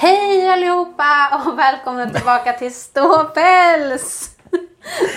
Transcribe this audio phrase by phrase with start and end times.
[0.00, 4.30] Hej allihopa och välkomna tillbaka till Ståpäls!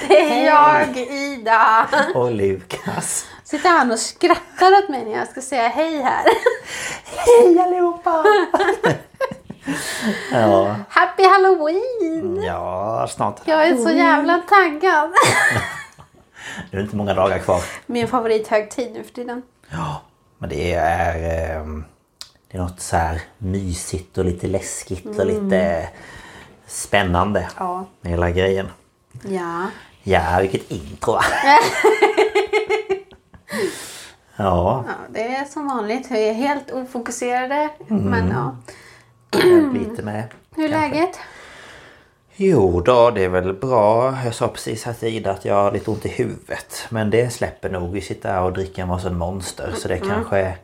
[0.07, 1.87] Det är jag, Ida.
[2.15, 3.25] Och Lukas.
[3.43, 6.25] Sitter han och skrattar åt mig när jag ska säga hej här.
[7.05, 8.23] Hej allihopa!
[10.31, 12.43] ja, Happy Halloween!
[12.43, 13.41] ja, snart.
[13.45, 15.11] Jag är så jävla taggad.
[16.71, 17.61] Nu är det inte många dagar kvar.
[17.85, 19.41] Min favorithögtid nu för tiden.
[19.69, 20.01] Ja,
[20.37, 21.55] men det är...
[21.59, 21.85] ehm,
[22.51, 25.89] Det är något så här mysigt och lite läskigt och lite
[26.67, 27.85] spännande Ja.
[28.01, 28.67] med hela grejen.
[29.27, 29.67] Ja.
[30.03, 31.21] Ja, vilket intro va?
[34.35, 36.11] ja, ja, det är som vanligt.
[36.11, 37.69] Vi är helt ofokuserade.
[37.87, 38.55] Men ja.
[39.73, 40.23] lite med.
[40.55, 41.19] Hur är läget?
[42.35, 44.17] Jo då, det är väl bra.
[44.25, 46.87] Jag sa precis här till Ida att jag har lite ont i huvudet.
[46.89, 47.91] Men det släpper nog.
[47.91, 49.73] Vi sitter här och dricker en massa monster.
[49.77, 50.57] Så det kanske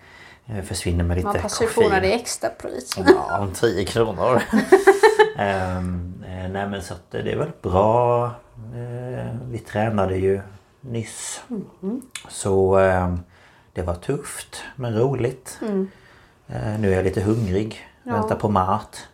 [0.63, 1.91] försvinner med lite Man passar ju på koffein.
[1.91, 2.97] när det är extra pris.
[3.07, 4.41] Ja, om 10 kronor.
[5.39, 5.81] Eh,
[6.49, 8.25] nej men så att det är väl bra.
[8.75, 10.41] Eh, vi tränade ju
[10.81, 11.41] nyss.
[12.29, 13.19] Så ehm,
[13.73, 15.59] det var tufft men roligt.
[16.47, 17.87] Eh, nu är jag lite hungrig.
[18.03, 19.07] Väntar på mat.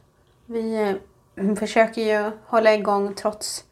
[0.45, 0.95] Vi
[1.35, 3.63] eh, försöker ju hålla igång trots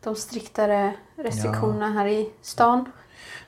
[0.00, 2.84] de striktare restriktionerna här i stan.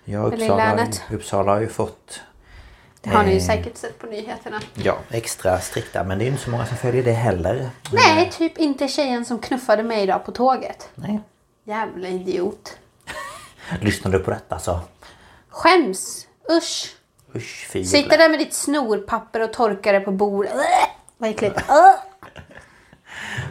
[0.04, 0.88] I Uppsala.
[1.12, 2.20] Uppsala har ju fått
[3.00, 3.42] Det har ni ju Eh.
[3.42, 4.60] säkert sett på nyheterna.
[4.75, 7.70] ja, extra strikta men det är inte så många som följer det heller.
[7.92, 10.88] Nej, typ inte tjejen som knuffade mig idag på tåget.
[10.94, 11.20] Nej.
[11.64, 12.78] Jävla idiot.
[13.81, 14.81] Lyssnar du på detta så
[15.48, 16.26] Skäms!
[16.53, 16.94] Usch!
[17.37, 18.19] usch fy jävlar.
[18.19, 20.53] där med ditt snorpapper och torka det på bordet.
[20.53, 20.58] Äh,
[21.19, 21.56] Vad äckligt.
[21.69, 21.75] Äh.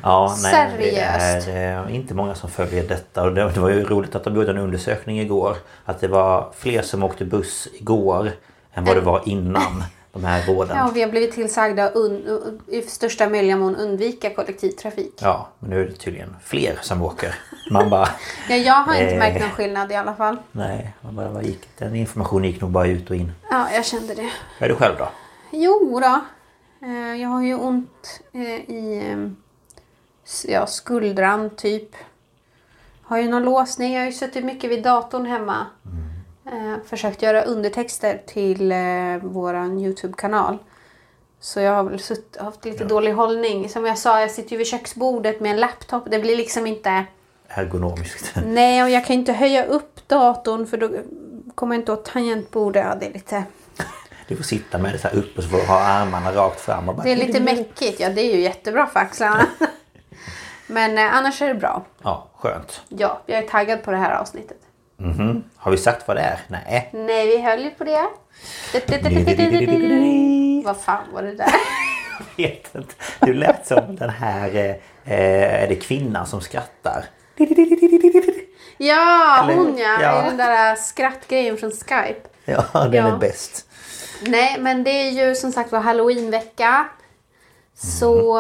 [0.04, 1.48] Ja, nej, Seriöst.
[1.48, 3.24] Det är eh, inte många som följer detta.
[3.24, 5.56] Och det, det var ju roligt att de gjorde en undersökning igår.
[5.86, 8.32] Att det var fler som åkte buss igår
[8.78, 10.78] än vad det var innan de här råden.
[10.78, 15.14] Ja, vi har blivit tillsagda un- i största möjliga mån undvika kollektivtrafik.
[15.22, 17.36] Ja, men nu är det tydligen fler som åker.
[17.72, 18.08] Man bara...
[18.50, 19.20] Ja, jag har inte Eh.
[19.20, 20.38] märkt någon skillnad i alla fall.
[20.52, 23.32] Nej, man bara, vad gick, den informationen gick nog bara ut och in.
[23.52, 24.30] Ja, jag kände det.
[24.60, 25.08] Hur är du själv då?
[25.52, 26.20] Jo då.
[26.88, 28.42] Eh, Jag har ju ont eh,
[28.76, 29.30] i eh,
[30.26, 31.90] s- ja, skuldran typ.
[33.04, 33.94] Har ju någon låsning.
[33.94, 35.66] Jag har ju suttit mycket vid datorn hemma.
[36.52, 38.78] Eh, Försökt göra undertexter till eh,
[39.22, 40.58] våran Youtube-kanal.
[41.40, 43.70] Så jag har väl sutt, haft lite dålig hållning.
[43.70, 46.12] Som jag sa, jag sitter ju vid köksbordet med en laptop.
[46.12, 47.06] Det blir liksom inte...
[47.48, 48.34] Ergonomiskt.
[48.46, 50.90] Nej, och jag kan inte höja upp datorn för då
[51.56, 52.86] kommer jag inte åt tangentbordet.
[52.86, 53.44] Ja, det är lite...
[54.28, 56.60] Du får sitta med det så här upp och så får du ha armarna rakt
[56.62, 57.04] fram och bara...
[57.04, 58.00] Det är lite mäckigt.
[58.00, 59.46] Ja, det är ju jättebra för axlarna.
[60.68, 61.86] Men eh, annars är det bra.
[62.04, 62.82] Ja, skönt.
[62.90, 64.58] Ja, jag är taggad på det här avsnittet.
[65.00, 65.44] Mhm.
[65.58, 66.40] Har vi sagt vad det är?
[66.48, 66.90] Nej.
[66.94, 68.08] Nej, vi höll ju på det.
[70.66, 71.48] Vad fan var det där?
[72.36, 72.94] Jag vet inte.
[73.20, 74.56] Du lät som den här...
[74.56, 74.70] Eh,
[75.14, 77.06] eh, är det kvinnan som skrattar?
[78.78, 80.02] Ja, Eller- hon ja.
[80.02, 80.22] ja.
[80.28, 82.22] Den där skrattgrejen från Skype.
[82.46, 83.14] Ja, den Ja.
[83.16, 83.66] är bäst.
[84.22, 86.86] Nej, men det är ju som sagt var halloweenvecka.
[87.76, 88.38] Så...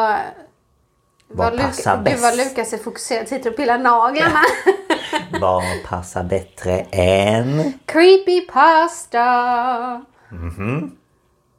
[1.27, 2.23] Vad passar Gud bäst?
[2.23, 3.27] vad Lukas är fokuserad.
[3.27, 4.41] Sitter och pillar naglarna.
[5.41, 7.73] Vad passar bättre än...
[7.85, 9.25] Creepypasta.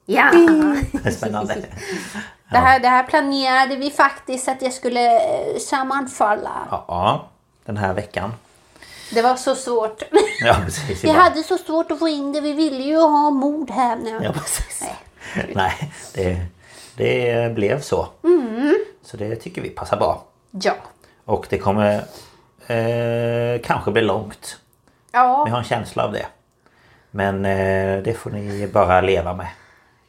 [0.06, 0.30] Ja.
[1.12, 1.54] Spännande.
[2.50, 6.68] Det här, det här planerade vi faktiskt att jag skulle eh, sammanfalla.
[6.70, 7.28] Ja,
[7.64, 8.34] den här veckan.
[9.10, 10.02] Det var så svårt.
[10.40, 11.04] Ja, precis.
[11.04, 12.40] Vi hade så svårt att få in det.
[12.40, 14.20] Vi ville ju ha mord här nu.
[14.22, 14.84] Ja, precis.
[15.54, 16.46] Nej, det,
[16.98, 18.08] det blev så.
[19.02, 20.24] Så det tycker vi passar bra.
[20.50, 20.72] Ja.
[21.24, 21.94] Och det kommer
[22.66, 24.58] eh, kanske bli långt.
[25.12, 25.46] Vi Ja.
[25.50, 26.26] har en känsla av det.
[27.10, 29.46] Men eh, det får ni bara leva med.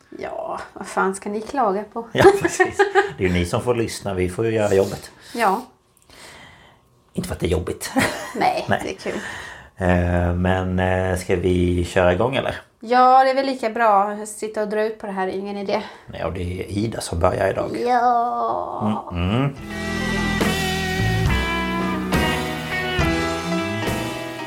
[0.10, 0.28] Ja.
[0.32, 2.08] Ja, vad fan ska ni klaga på?
[2.12, 2.78] Ja precis.
[3.18, 4.14] Det är ju ni som får lyssna.
[4.14, 5.12] Vi får ju göra jobbet.
[5.36, 5.62] Ja,
[7.14, 7.92] Inte för att det är jobbigt.
[8.36, 8.82] nej, Nej.
[8.84, 9.20] det är kul.
[9.78, 12.56] Eh, Men eh, ska vi köra igång eller?
[12.82, 15.58] Ja, det är väl lika bra att sitta och dra ut på det här, ingen
[15.58, 15.82] idé.
[16.06, 17.78] Nej, och det är Ida som börjar idag.
[17.86, 19.12] Ja.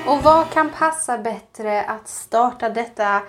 [0.06, 3.22] Och vad kan passa bättre att starta detta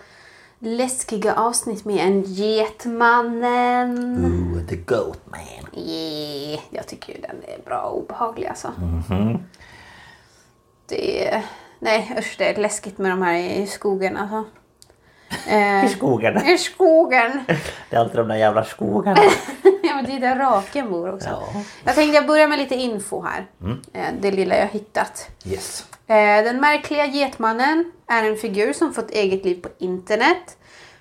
[0.60, 3.98] läskiga avsnitt med än Getmannen?
[4.26, 5.84] Ooh, the goat man.
[5.84, 8.72] Yeah, jag tycker ju den är bra och obehaglig alltså.
[10.88, 11.46] Det är...
[11.80, 14.44] Nej usch, det är läskigt med de här i skogen alltså.
[15.48, 16.46] Eh, I skogen.
[16.48, 17.32] I skogen!
[17.90, 19.22] Det är alltid de där jävla skogarna.
[19.84, 21.30] ja men det är där raken bor också.
[21.30, 21.44] Ja.
[21.84, 23.46] Jag tänkte jag börjar med lite info här.
[23.94, 25.30] Eh, Det lilla jag hittat.
[25.46, 25.86] Yes.
[26.08, 30.58] Eh, Den märkliga Getmannen är en figur som fått eget liv på internet.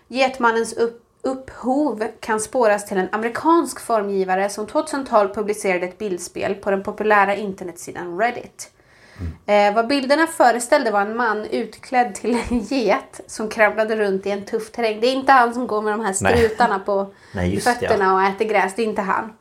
[0.08, 6.70] Getmannens upp upphov kan spåras till en amerikansk formgivare som 2012 publicerade ett bildspel på
[6.70, 8.70] den populära internetsidan Reddit.
[9.46, 14.30] Eh, vad bilderna föreställde var en man utklädd till en get som kravlade runt i
[14.30, 15.00] en tuff terräng.
[15.00, 16.36] Det är inte han som går med de här Nej.
[16.38, 18.74] strutarna på Nej, just det, fötterna och äter gräs.
[18.74, 19.32] Det är inte han.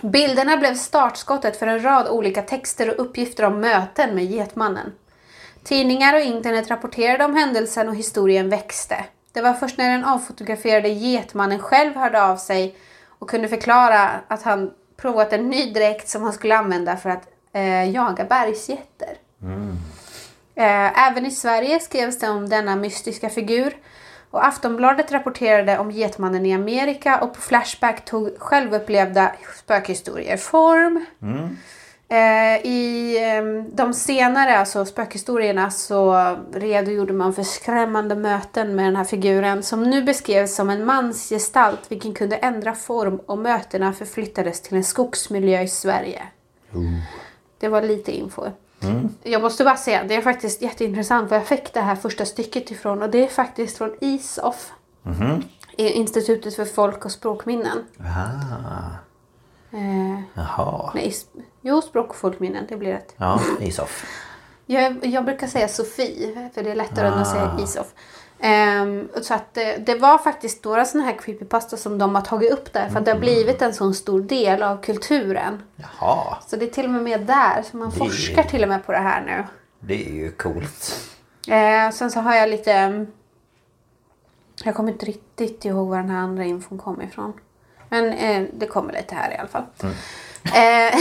[0.00, 4.92] Bilderna blev startskottet för en rad olika texter och uppgifter om möten med Getmannen.
[5.64, 9.04] Tidningar och internet rapporterade om händelsen och historien växte.
[9.32, 12.76] Det var först när den avfotograferade Getmannen själv hörde av sig
[13.18, 17.31] och kunde förklara att han provat en ny dräkt som han skulle använda för att
[17.52, 19.16] eh, jaga bergsgetter.
[20.54, 23.76] Eh, även i Sverige skrevs det om denna mystiska figur.
[24.30, 31.06] Och Aftonbladet rapporterade om Getmannen i Amerika och på Flashback tog självupplevda spökhistorier form.
[32.08, 38.96] Eh, I ehm, de senare, alltså spökhistorierna, så redogjorde man för skrämmande möten med den
[38.96, 44.60] här figuren som nu beskrevs som en mansgestalt vilken kunde ändra form och mötena förflyttades
[44.60, 46.22] till en skogsmiljö i Sverige.
[47.62, 48.42] Det var lite info.
[49.22, 52.70] Jag måste bara säga, det är faktiskt jätteintressant var jag fick det här första stycket
[52.70, 54.72] ifrån och det är faktiskt från ISOF.
[55.76, 57.78] I Institutet för folk och språkminnen.
[57.98, 58.96] Ah,
[59.74, 60.90] Eh, jaha.
[60.94, 61.14] nej,
[61.60, 63.14] jo, språk och folkminnen, det blir rätt.
[63.16, 64.04] Ja, Isof.
[64.66, 67.86] Jag, jag brukar säga Sofie, för det är lättare än att säga Isof.
[68.44, 72.52] Ehm, så att det, det var faktiskt några sådana här creepypasta som de har tagit
[72.52, 72.88] upp där.
[72.88, 75.62] För att det har blivit en sån stor del av kulturen.
[75.76, 76.36] Jaha.
[76.46, 77.62] Så det är till och med med där.
[77.70, 79.44] Så man Det- forskar till och med på det här nu.
[79.80, 81.00] Det är ju coolt.
[81.48, 82.72] Eh, sen så har jag lite...
[82.72, 83.06] mm,
[84.64, 87.32] Jag kommer inte riktigt ihåg var den här andra infon kom ifrån.
[87.88, 89.64] Men eh, det kommer lite här i alla fall.
[89.82, 89.94] Mm.
[90.44, 90.94] Eh,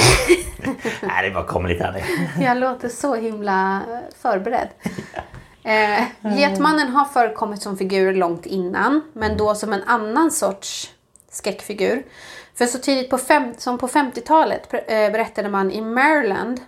[1.02, 2.04] Nej, det bara kommer lite här
[2.44, 3.82] jag låter så himla
[4.22, 4.68] förberedd.
[5.64, 6.04] Eh,
[6.40, 9.02] Getmannen har förekommit som figur långt innan.
[9.14, 10.92] Men då som en annan sorts
[11.32, 12.04] skräckfigur.
[12.56, 16.62] För så tidigt på fem, som på 50-talet eh, berättade man i Maryland.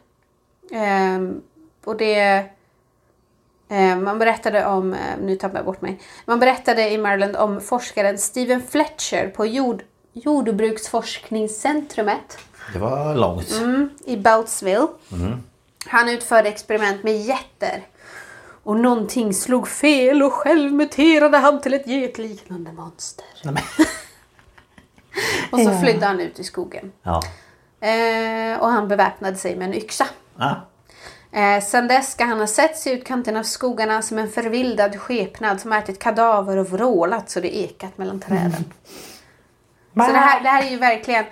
[0.71, 1.19] Eh,
[1.85, 2.45] och det...
[3.69, 5.99] Eh, man berättade om, eh, nu tappar jag bort mig.
[6.25, 12.37] Man berättade i Maryland om forskaren Stephen Fletcher på jord, jordbruksforskningscentrumet
[12.73, 13.51] Det var långt.
[13.51, 13.89] Mm.
[14.05, 14.87] i Beltsville.
[15.85, 17.81] Han utförde experiment med getter.
[18.63, 23.25] Och någonting slog fel och själv muterade han till ett getliknande monster.
[25.51, 26.91] Och så flydde han ut i skogen.
[27.03, 27.21] Ja.
[27.87, 30.07] Eh, och han beväpnade sig med en yxa.
[30.37, 30.55] Ah.
[31.31, 35.61] Eh, sen dess ska han ha setts i utkanten av skogarna som en förvildad skepnad
[35.61, 38.73] som ätit kadaver och vrålat så det ekat mellan träden.
[39.93, 41.25] Så det här, det här är ju verkligen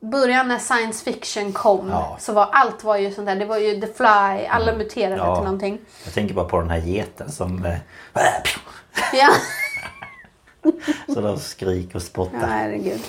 [0.00, 1.88] början när science fiction kom.
[1.88, 2.16] Ja.
[2.20, 3.36] Så var allt var ju sånt där.
[3.36, 5.34] Det var ju The Fly, alla muterade Ja.
[5.36, 5.78] till någonting.
[6.04, 7.64] Jag tänker bara på den här geten som...
[7.64, 7.76] eh,
[9.12, 9.28] Ja,
[11.14, 12.46] Så de skriker och ja spottar.
[12.46, 13.00] herregud.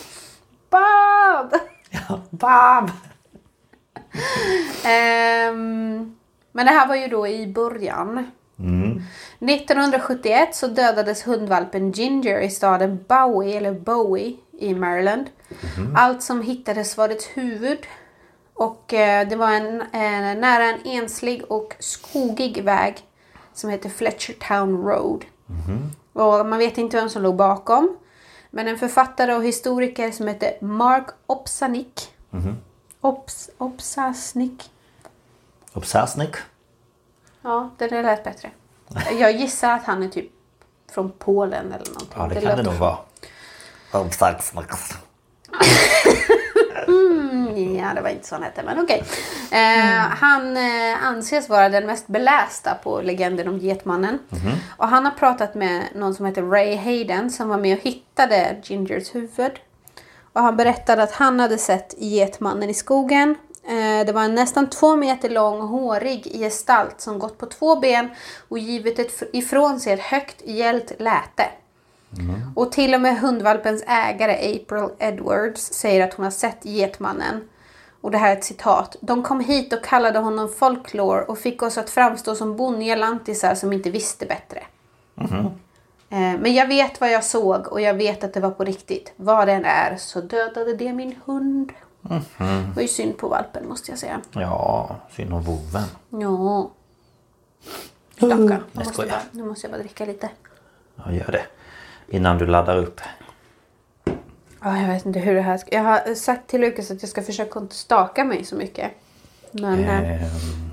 [0.70, 1.60] Bob!
[1.90, 2.22] Ja.
[2.30, 2.92] Bam!
[4.86, 6.16] Ehm,
[6.52, 8.32] men det här var ju då i början.
[9.40, 15.26] 1971 så dödades hundvalpen Ginger i staden Bowie, eller Bowie i Maryland.
[15.96, 17.80] Allt som hittades var ett huvud.
[18.54, 23.06] Och eh, det var en, eh, nära en enslig och skogig väg
[23.54, 25.26] som heter Fletchertown Road.
[26.14, 27.98] Och man vet inte vem som låg bakom.
[28.50, 32.14] Men en författare och historiker som heter Mark Opsanik.
[33.02, 34.72] Ops, Opsasnik.
[35.74, 36.36] Obsasnik.
[37.42, 38.50] Ja, det där lät bättre.
[39.20, 40.32] Jag gissar att han är typ
[40.92, 42.14] från Polen eller någonting.
[42.16, 42.98] Ja, det kan det nog vara.
[47.58, 47.80] Obsasnik.
[47.82, 49.04] Ja, det var inte så han hette, men okej.
[49.52, 54.20] Eh, han eh, anses vara den mest belästa på legenden om Getmannen.
[54.78, 58.58] Och han har pratat med någon som heter Ray Hayden som var med och hittade
[58.64, 59.52] Gingers huvud.
[60.34, 63.36] Och han berättade att han hade sett Getmannen i skogen.
[63.68, 68.10] Eh, det var en nästan två meter lång hårig gestalt som gått på två ben
[68.48, 71.44] och givit ett ifrån sig ett högt gällt läte.
[72.56, 77.50] Och till och med hundvalpens ägare April Edwards säger att hon har sett Getmannen.
[78.02, 78.96] Och det här är ett citat.
[79.02, 83.56] De kom hit och kallade honom folklore och fick oss att framstå som bonniga lantisar
[83.56, 84.64] som inte visste bättre.
[86.10, 89.14] Eh, Men jag vet vad jag såg och jag vet att det var på riktigt.
[89.16, 91.72] Vad det än är så dödade det min hund.
[92.38, 94.22] Det var ju synd på valpen måste jag säga.
[94.32, 95.84] Ja, synd om vovven.
[96.10, 96.72] Ja.
[98.16, 98.38] Stackarn.
[98.40, 99.10] Nu, Jag måste jag skojar.
[99.10, 100.30] bara- nu måste jag bara dricka lite.
[100.96, 101.46] Ja, gör det.
[102.10, 103.02] Innan du laddar upp.
[104.62, 105.76] Ja, jag vet inte hur det här ska...
[105.76, 108.92] Jag har sagt till Lukas att jag ska försöka inte staka mig så mycket.
[109.52, 109.84] Men...
[109.84, 110.72] eh, Ehm,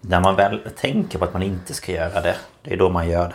[0.00, 2.36] när man väl tänker på att man inte ska göra det.
[2.62, 3.34] Det är då man gör det.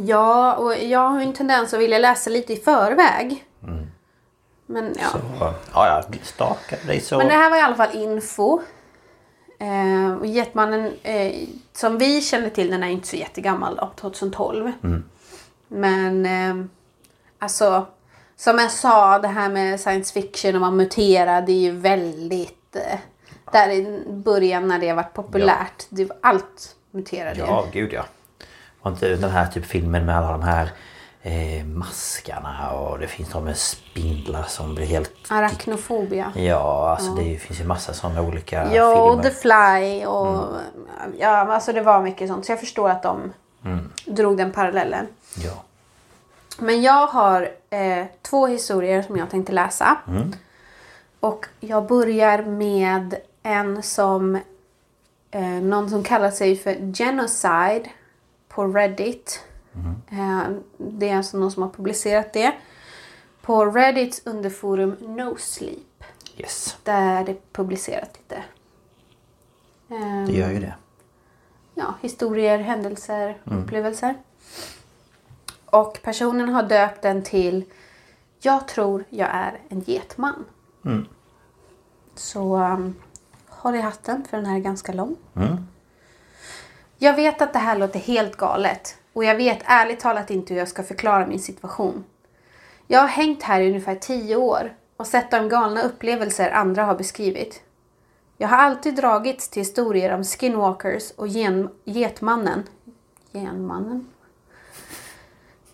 [0.00, 3.44] Ja, och jag har en tendens att vilja läsa lite i förväg.
[4.66, 5.06] Men ja.
[5.12, 7.18] Så, ja, ja, staka dig så.
[7.18, 8.60] Men det här var i alla fall info.
[9.60, 11.32] Eh, och Jetmannen, eh,
[11.72, 14.72] som vi känner till, den är inte så jättegammal då, 2012.
[15.68, 16.64] Men eh,
[17.38, 17.86] alltså,
[18.36, 22.76] som jag sa, det här med science fiction och man muterar, det är ju väldigt...
[22.76, 22.98] Eh,
[23.52, 25.86] där i början när det varit populärt.
[25.88, 27.38] Det, var- allt muterade.
[27.38, 28.04] Ja, gud ja.
[28.86, 30.70] Inte den här typ filmen med alla de här
[31.22, 35.10] eh, maskarna och det finns de med spindlar som blir helt...
[35.28, 36.32] Arachnofobia.
[36.36, 39.22] Ja, alltså det finns ju massa sådana olika Ja, och filmer.
[39.22, 40.44] The Fly och...
[41.18, 42.46] Ja, alltså det var mycket sånt.
[42.46, 43.32] Så jag förstår att de
[44.06, 45.06] drog den parallellen.
[45.36, 45.64] Ja.
[46.58, 49.98] Men jag har eh, två historier som jag tänkte läsa.
[51.20, 54.34] Och jag börjar med en som
[55.30, 57.90] eh, någon som kallar sig för Genocide
[58.48, 59.44] på Reddit.
[60.10, 60.42] Eh,
[60.76, 62.52] det är alltså någon som har publicerat det.
[63.42, 66.04] På Reddits underforum No Sleep.
[66.36, 68.42] Yes, Där det publicerat lite.
[69.90, 70.74] ehm, det gör ju det.
[71.78, 74.14] Ja, historier, händelser, upplevelser.
[75.66, 77.64] Och personen har döpt den till
[78.40, 80.44] Jag tror jag är en getman.
[82.14, 82.94] Så um,
[83.48, 85.16] håll i hatten för den här är ganska lång.
[86.98, 90.58] Jag vet att det här låter helt galet och jag vet ärligt talat inte hur
[90.58, 92.04] jag ska förklara min situation.
[92.86, 96.94] Jag har hängt här i ungefär tio år och sett de galna upplevelser andra har
[96.94, 97.62] beskrivit.
[98.40, 102.64] Jag har alltid dragits till historier om skinwalkers och gen- getmannen.
[103.32, 104.06] Genmannen?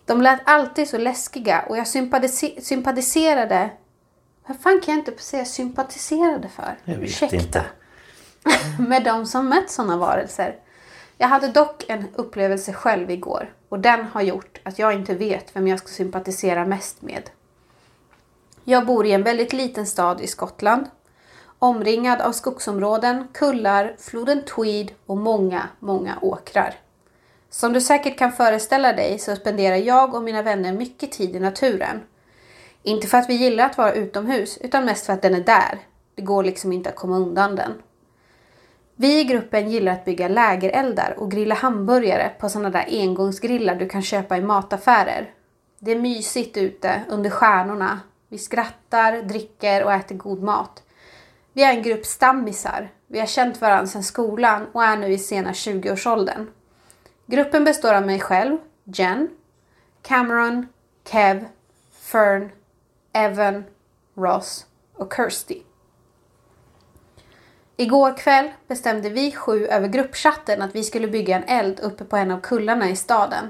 [0.05, 3.69] De lät alltid så läskiga och jag sympatise- sympatiserade...
[4.47, 6.77] Vad fan kan jag inte säga sympatiserade för?
[6.85, 7.65] Jag vet inte.
[8.87, 10.59] med de som mött sådana varelser.
[11.17, 15.55] Jag hade dock en upplevelse själv igår och den har gjort att jag inte vet
[15.55, 17.29] vem jag ska sympatisera mest med.
[18.63, 20.85] Jag bor i en väldigt liten stad i Skottland.
[21.65, 26.73] Omringad av skogsområden, kullar, floden Tweed och många, många åkrar.
[27.49, 31.39] Som du säkert kan föreställa dig så spenderar jag och mina vänner mycket tid i
[31.39, 32.01] naturen.
[32.83, 35.79] Inte för att vi gillar att vara utomhus, utan mest för att den är där.
[36.15, 37.73] Det går liksom inte att komma undan den.
[38.95, 43.89] Vi i gruppen gillar att bygga lägereldar och grilla hamburgare på sådana där engångsgrillar du
[43.89, 45.33] kan köpa i mataffärer.
[45.79, 47.99] Det är mysigt ute under stjärnorna.
[48.29, 50.81] Vi skrattar, dricker och äter god mat.
[51.55, 52.89] Vi är en grupp stammisar.
[53.07, 56.47] Vi har känt varandra sedan skolan och är nu i sena 20-årsåldern.
[57.25, 59.29] Gruppen består av mig själv, Jen,
[60.01, 60.67] Cameron,
[61.09, 61.45] Kev,
[61.91, 62.51] Fern,
[63.13, 63.63] Evan,
[64.15, 65.61] Ross och Kirsty.
[67.77, 72.17] Igår kväll bestämde vi sju över gruppchatten att vi skulle bygga en eld uppe på
[72.17, 73.45] en av kullarna i staden.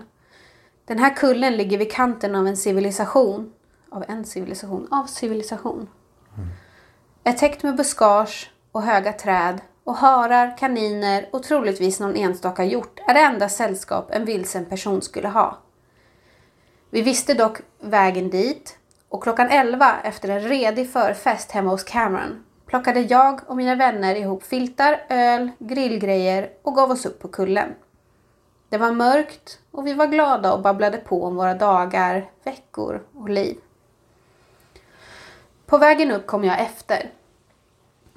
[0.85, 3.53] Den här kullen ligger vid kanten av en civilisation.
[3.89, 4.87] Av en civilisation?
[4.91, 5.87] Av civilisation.
[7.27, 12.99] Är täckt med buskage och höga träd och harar, kaniner och troligtvis någon enstaka hjort
[13.07, 15.57] är det enda sällskap en vilsen person skulle ha.
[16.89, 18.77] Vi visste dock vägen dit
[19.09, 24.15] och klockan 11 efter en redig förfest hemma hos Cameron plockade jag och mina vänner
[24.15, 27.75] ihop filtar, öl, grillgrejer och gav oss upp på kullen.
[28.69, 33.29] Det var mörkt och vi var glada och babblade på om våra dagar, veckor och
[33.29, 33.57] liv.
[35.65, 37.11] På vägen upp kom jag efter.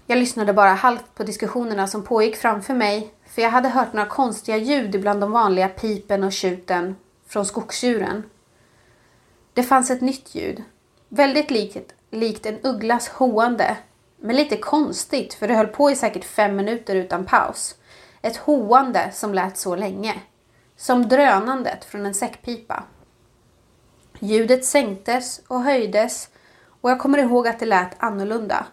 [0.06, 4.08] Jag lyssnade bara halvt på diskussionerna som pågick framför mig för jag hade hört några
[4.08, 8.22] konstiga ljud bland de vanliga pipen och tjuten från skogsdjuren.
[9.54, 10.62] Det fanns ett nytt ljud.
[11.08, 13.76] Väldigt likt, likt en ugglas hoande.
[14.20, 17.74] Men lite konstigt för det höll på i säkert fem minuter utan paus.
[18.22, 20.14] Ett hoande som lät så länge.
[20.76, 22.84] Som drönandet från en säckpipa.
[24.18, 26.28] Ljudet sänktes och höjdes
[26.88, 28.66] och jag kommer ihåg att det lät annorlunda.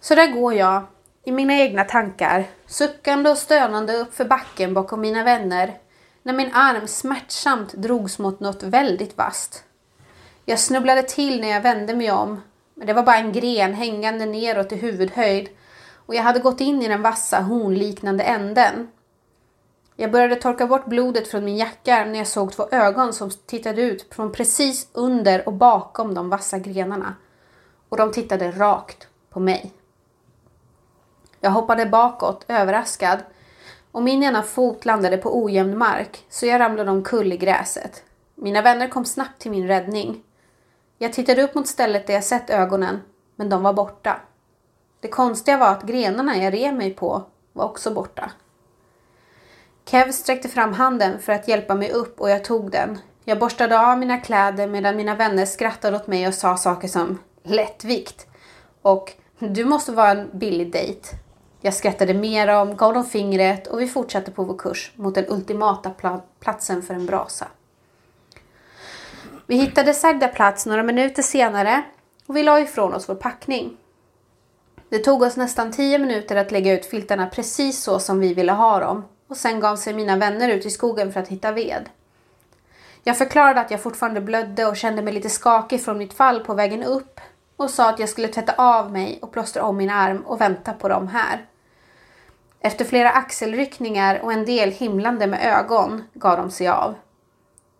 [0.00, 0.82] Så där går jag,
[1.24, 5.78] i mina egna tankar, suckande och stönande uppför backen bakom mina vänner,
[6.22, 9.64] när min arm smärtsamt drogs mot något väldigt vasst.
[10.44, 12.40] Jag snubblade till när jag vände mig om,
[12.74, 15.48] men det var bara en gren hängande neråt i huvudhöjd
[16.06, 18.88] och jag hade gått in i den vassa hornliknande änden.
[19.98, 23.82] Jag började torka bort blodet från min jacka när jag såg två ögon som tittade
[23.82, 27.14] ut från precis under och bakom de vassa grenarna.
[27.88, 29.72] Och de tittade rakt på mig.
[31.40, 33.18] Jag hoppade bakåt, överraskad,
[33.92, 38.02] och min ena fot landade på ojämn mark, så jag ramlade omkull i gräset.
[38.34, 40.22] Mina vänner kom snabbt till min räddning.
[40.98, 43.00] Jag tittade upp mot stället där jag sett ögonen,
[43.36, 44.20] men de var borta.
[45.00, 47.22] Det konstiga var att grenarna jag rev mig på
[47.52, 48.30] var också borta.
[49.90, 52.98] Kev sträckte fram handen för att hjälpa mig upp och jag tog den.
[53.24, 57.18] Jag borstade av mina kläder medan mina vänner skrattade åt mig och sa saker som
[57.42, 58.26] lättvikt
[58.82, 61.08] och du måste vara en billig dejt.
[61.60, 65.24] Jag skrattade mer om, gav dem fingret och vi fortsatte på vår kurs mot den
[65.28, 66.06] ultimata pl
[66.40, 67.46] platsen för en brasa.
[69.46, 71.82] Vi hittade sagda plats några minuter senare
[72.26, 73.76] och vi la ifrån oss vår packning.
[74.88, 78.52] Det tog oss nästan tio minuter att lägga ut filtarna precis så som vi ville
[78.52, 81.88] ha dem och sen gav sig mina vänner ut i skogen för att hitta ved.
[83.02, 86.54] Jag förklarade att jag fortfarande blödde och kände mig lite skakig från mitt fall på
[86.54, 87.20] vägen upp
[87.56, 90.72] och sa att jag skulle tvätta av mig och plåstra om min arm och vänta
[90.72, 91.46] på dem här.
[92.60, 96.94] Efter flera axelryckningar och en del himlande med ögon gav de sig av.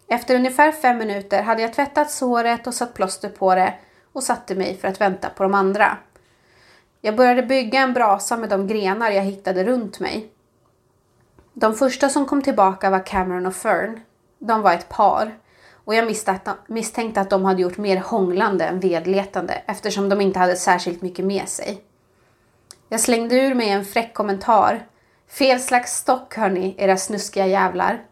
[0.09, 3.75] Efter ungefär fem minuter hade jag tvättat såret och satt plåster på det
[4.13, 5.97] och satte mig för att vänta på de andra.
[7.01, 10.31] Jag började bygga en brasa med de grenar jag hittade runt mig.
[11.59, 14.01] De första som kom tillbaka var Cameron och Fern.
[14.39, 15.39] De var ett par
[15.85, 16.15] och jag
[16.69, 21.25] misstänkte att de hade gjort mer hånglande än vedletande eftersom de inte hade särskilt mycket
[21.25, 21.83] med sig.
[22.89, 24.87] Jag slängde ur mig en fräck kommentar.
[25.29, 28.03] Fel slags stock hörni, era snuskiga jävlar.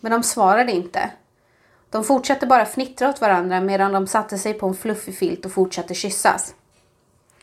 [0.00, 1.10] Men de svarade inte.
[1.90, 5.52] De fortsatte bara fnittra åt varandra medan de satte sig på en fluffig filt och
[5.52, 6.54] fortsatte kyssas.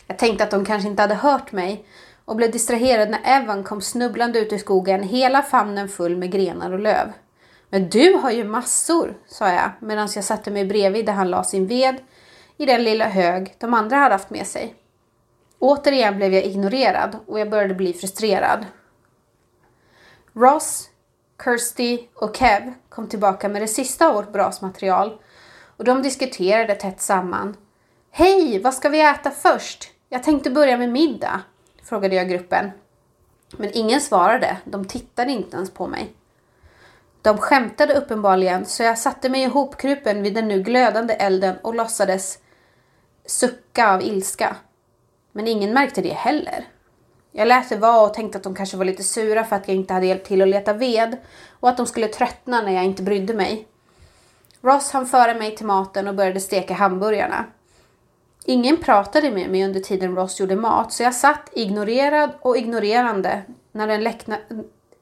[0.07, 1.85] Jag tänkte att de kanske inte hade hört mig
[2.29, 6.71] och blev distraherad när Evan kom snubblande ut i skogen, hela famnen full med grenar
[6.71, 7.11] och löv.
[7.69, 11.43] Men du har ju massor, sa jag medan jag satte mig bredvid där han la
[11.43, 11.95] sin ved
[12.57, 14.75] i den lilla hög de andra hade haft med sig.
[15.59, 18.65] Återigen blev jag ignorerad och jag började bli frustrerad.
[20.33, 20.89] Ross,
[21.43, 25.21] Kirsty och Kev kom tillbaka med det sista av vårt brasmaterial
[25.77, 27.57] och de diskuterade tätt samman.
[28.11, 29.91] Hej, vad ska vi äta först?
[30.09, 31.41] Jag tänkte börja med middag,
[31.89, 32.71] frågade jag gruppen.
[33.57, 36.13] Men ingen svarade, de tittade inte ens på mig.
[37.21, 42.39] De skämtade uppenbarligen så jag satte mig ihopkrupen vid den nu glödande elden och låtsades
[43.25, 44.55] sucka av ilska.
[45.31, 46.65] Men ingen märkte det heller.
[47.31, 49.77] Jag lät det vara och tänkte att de kanske var lite sura för att jag
[49.77, 51.17] inte hade hjälpt till att leta ved
[51.59, 53.67] och att de skulle tröttna när jag inte brydde mig.
[54.61, 57.45] Ross hann före mig till maten och började steka hamburgarna.
[58.49, 63.41] Ingen pratade med mig under tiden Ross gjorde mat så jag satt ignorerad och ignorerande
[63.71, 64.37] när den läckna,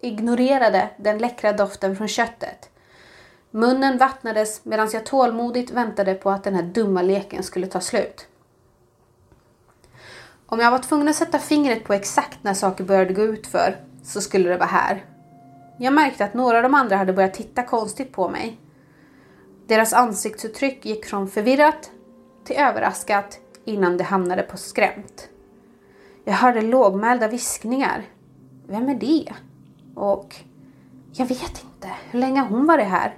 [0.02, 2.70] ignorerade den läckra doften från köttet.
[3.52, 8.28] Munnen vattnades medan jag tålmodigt väntade på att den här dumma leken skulle ta slut.
[10.46, 13.76] Om jag var tvungen att sätta fingret på exakt när saker började gå ut för
[14.04, 15.06] så skulle det vara här.
[15.78, 18.58] Jag märkte att några av de andra hade börjat titta konstigt på mig.
[19.68, 21.92] Deras ansiktsuttryck gick från förvirrat
[22.48, 25.30] till överraskat innan det hamnade på skrämt.
[26.26, 28.06] Jag hörde lågmälda viskningar.
[28.68, 29.34] Vem är det?
[29.96, 30.36] Och
[31.14, 33.18] jag vet inte, hur länge har hon varit här?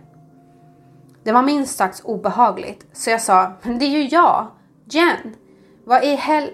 [1.23, 4.47] Det var minst sagt obehagligt, så jag sa, men det är ju jag,
[4.85, 5.35] Jen.
[5.83, 6.49] Vad i hel...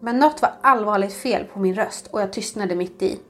[0.00, 3.20] Men något var allvarligt fel på min röst och jag tystnade mitt i.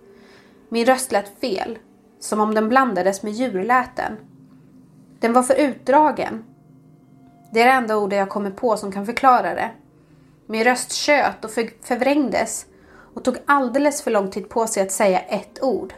[0.68, 1.78] Min röst lät fel,
[2.20, 4.16] som om den blandades med djurläten.
[5.18, 6.44] Den var för utdragen.
[7.54, 9.70] Det är det enda ordet jag kommer på som kan förklara det.
[10.46, 11.50] Min röst tjöt och
[11.82, 12.66] förvrängdes
[13.14, 15.94] och tog alldeles för lång tid på sig att säga ett ord.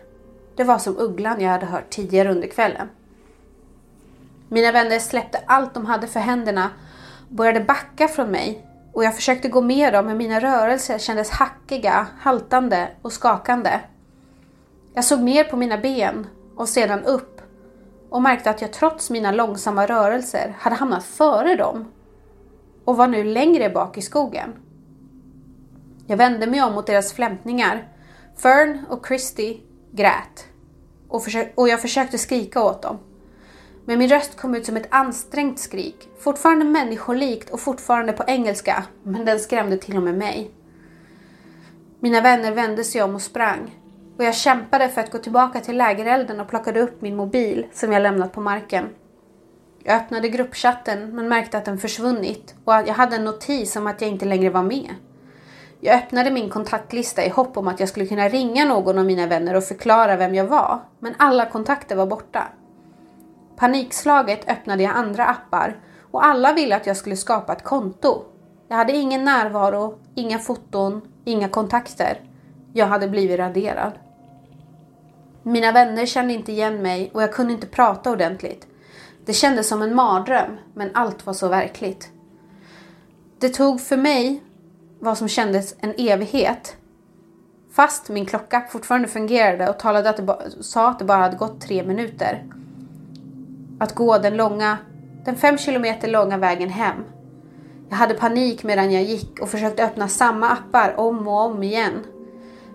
[0.57, 2.89] Det var som ugglan jag hade hört tidigare under kvällen.
[4.49, 6.71] Mina vänner släppte allt de hade för händerna
[7.29, 11.31] och började backa från mig och jag försökte gå med dem men mina rörelser kändes
[11.31, 13.81] hackiga, haltande och skakande.
[14.95, 17.36] Jag såg ner på mina ben och sedan upp
[18.11, 21.85] och märkte att jag trots mina långsamma rörelser hade hamnat före dem.
[22.85, 24.53] och var nu längre bak i skogen.
[26.07, 27.89] Jag vände mig om mot deras flämtningar.
[28.37, 29.61] Fern och Christy
[29.93, 30.47] grät
[31.09, 31.23] och,
[31.55, 32.99] och jag försökte skrika åt dem.
[33.85, 36.09] Men min röst kom ut som ett ansträngt skrik.
[36.19, 38.85] Fortfarande människolikt och fortfarande på engelska.
[39.03, 40.51] Men den skrämde till och med mig.
[42.01, 43.75] Mina vänner vände sig om och sprang.
[44.19, 47.93] Och jag kämpade för att gå tillbaka till lägerelden och plockade upp min mobil som
[47.93, 48.89] jag lämnat på marken.
[49.83, 53.87] Jag öppnade gruppchatten men märkte att den försvunnit och att jag hade en notis om
[53.87, 54.95] att jag inte längre var med.
[55.81, 59.27] Jag öppnade min kontaktlista i hopp om att jag skulle kunna ringa någon av mina
[59.27, 60.81] vänner och förklara vem jag var.
[60.99, 62.49] Men alla kontakter var borta.
[63.57, 65.77] Panikslaget öppnade jag andra appar
[66.11, 68.25] och alla ville att jag skulle skapa ett konto.
[68.69, 72.21] Jag hade ingen närvaro, inga foton, inga kontakter.
[72.73, 73.93] Jag hade blivit raderad.
[75.49, 78.67] Mina vänner kände inte igen mig och jag kunde inte prata ordentligt.
[79.25, 82.09] Det kändes som en mardröm, men allt var så verkligt.
[83.39, 84.43] Det tog för mig
[85.01, 86.77] vad som kändes en evighet.
[87.73, 91.61] Fast min klocka fortfarande fungerade och talade att det sa att det bara hade gått
[91.61, 92.45] tre minuter.
[93.79, 94.79] Att gå den långa,
[95.25, 97.05] den fem kilometer långa vägen hem.
[97.89, 102.05] Jag hade panik medan jag gick och försökte öppna samma appar om och om igen.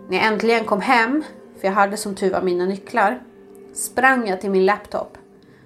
[0.09, 1.23] När jag äntligen kom hem,
[1.61, 3.21] för jag hade som tur var mina nycklar,
[3.73, 5.17] sprang jag till min laptop.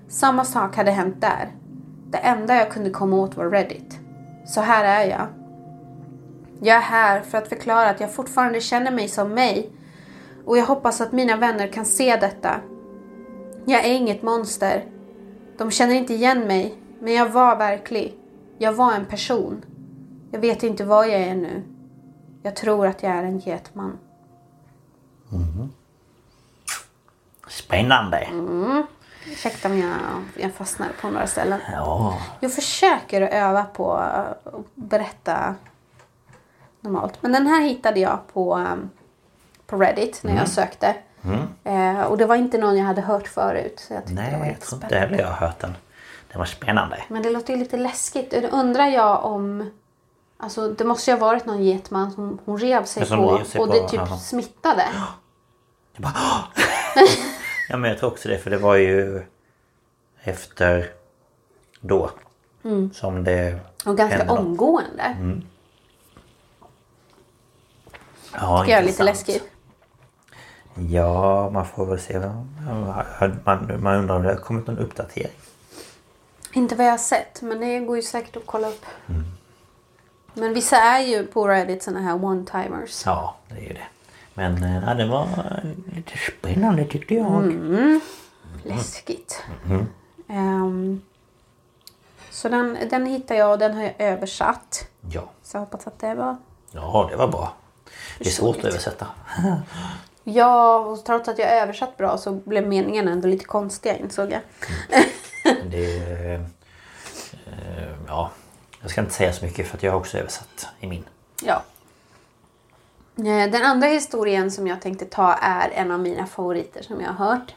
[0.08, 1.52] Samma sak hade hänt där.
[2.10, 4.00] Det enda jag kunde komma åt var Reddit.
[4.46, 5.28] Så här är jag.
[6.60, 9.70] Jag är här för att förklara att jag fortfarande känner mig som mig.
[10.46, 12.62] Och jag hoppas att mina vänner kan se detta.
[13.66, 14.84] Jag är inget monster.
[15.58, 18.18] De känner inte igen mig, men jag var verklig.
[18.58, 19.66] Jag var en person.
[20.32, 21.64] Jag vet inte vad jag är nu.
[22.44, 23.98] Jag tror att jag är en getman.
[25.30, 25.70] Mhm.
[27.56, 28.28] Spännande.
[29.28, 29.91] Ursäkta om jag,
[30.44, 31.60] jag fastnade på några ställen.
[31.72, 34.44] Ja, Jag försöker att öva på att
[34.76, 35.56] berätta
[36.82, 37.13] normalt.
[37.22, 38.89] Men den här hittade jag på, um,
[39.68, 40.96] på Reddit när jag sökte.
[41.63, 43.84] Eh, och det var inte någon jag hade hört förut.
[43.88, 45.78] Så jag tyckte det var nej jag tror inte heller jag har hört den.
[46.32, 47.04] Det var spännande.
[47.08, 48.32] Men det låter ju lite läskigt.
[48.32, 49.72] Då undrar jag om...
[50.38, 53.44] Alltså det måste ju ha varit någon getman som hon rev sig på.
[53.46, 54.84] sig och på, det typ smittade.
[55.98, 56.13] Jag bara,
[57.69, 59.23] ja men jag tror också det för det var ju
[60.23, 60.91] efter
[61.82, 62.10] då
[62.93, 64.39] som det Och ganska hände något.
[64.39, 65.15] omgående.
[68.34, 69.28] Ja, Tycker jag är lite intressant.
[69.28, 69.49] läskigt.
[70.89, 72.19] Ja, man får väl se.
[73.45, 75.32] Man, man undrar om det har kommit någon uppdatering.
[76.54, 78.86] Inte vad jag har sett, men det går ju säkert att kolla upp.
[79.10, 79.23] Mm.
[80.34, 83.04] Men vissa är ju på Reddit såna här one-timers.
[83.06, 83.88] Ja, det är ju det.
[84.38, 87.43] Men eh, ja, det var eh, lite spännande tyckte jag.
[87.43, 88.02] Mm.
[88.63, 89.43] Läskigt.
[89.65, 89.86] Mm.
[90.30, 91.02] Ehm,
[92.30, 94.88] så den, den hittar jag och den har jag översatt.
[95.12, 95.30] Ja.
[95.43, 96.38] Så jag hoppas att det var...
[96.71, 97.54] ja, det var bra.
[98.19, 99.08] Det är svårt att översätta.
[100.28, 104.41] Ja, och trots att jag översatt bra så blev meningen ändå lite konstiga insåg jag.
[105.43, 108.32] Men Det eh, eh, ja,
[108.82, 111.04] jag ska inte säga så mycket för att jag har också översatt i min.
[111.43, 111.63] Ja.
[113.17, 117.13] Eh, Den andra historien som jag tänkte ta är en av mina favoriter som jag
[117.13, 117.56] har hört.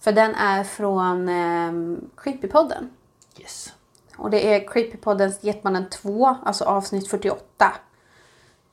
[0.00, 2.90] För den är från eh, Creepypodden.
[3.38, 3.72] Yes.
[4.16, 7.72] Och det är Creepypoddens Getmannen 2, alltså avsnitt 48.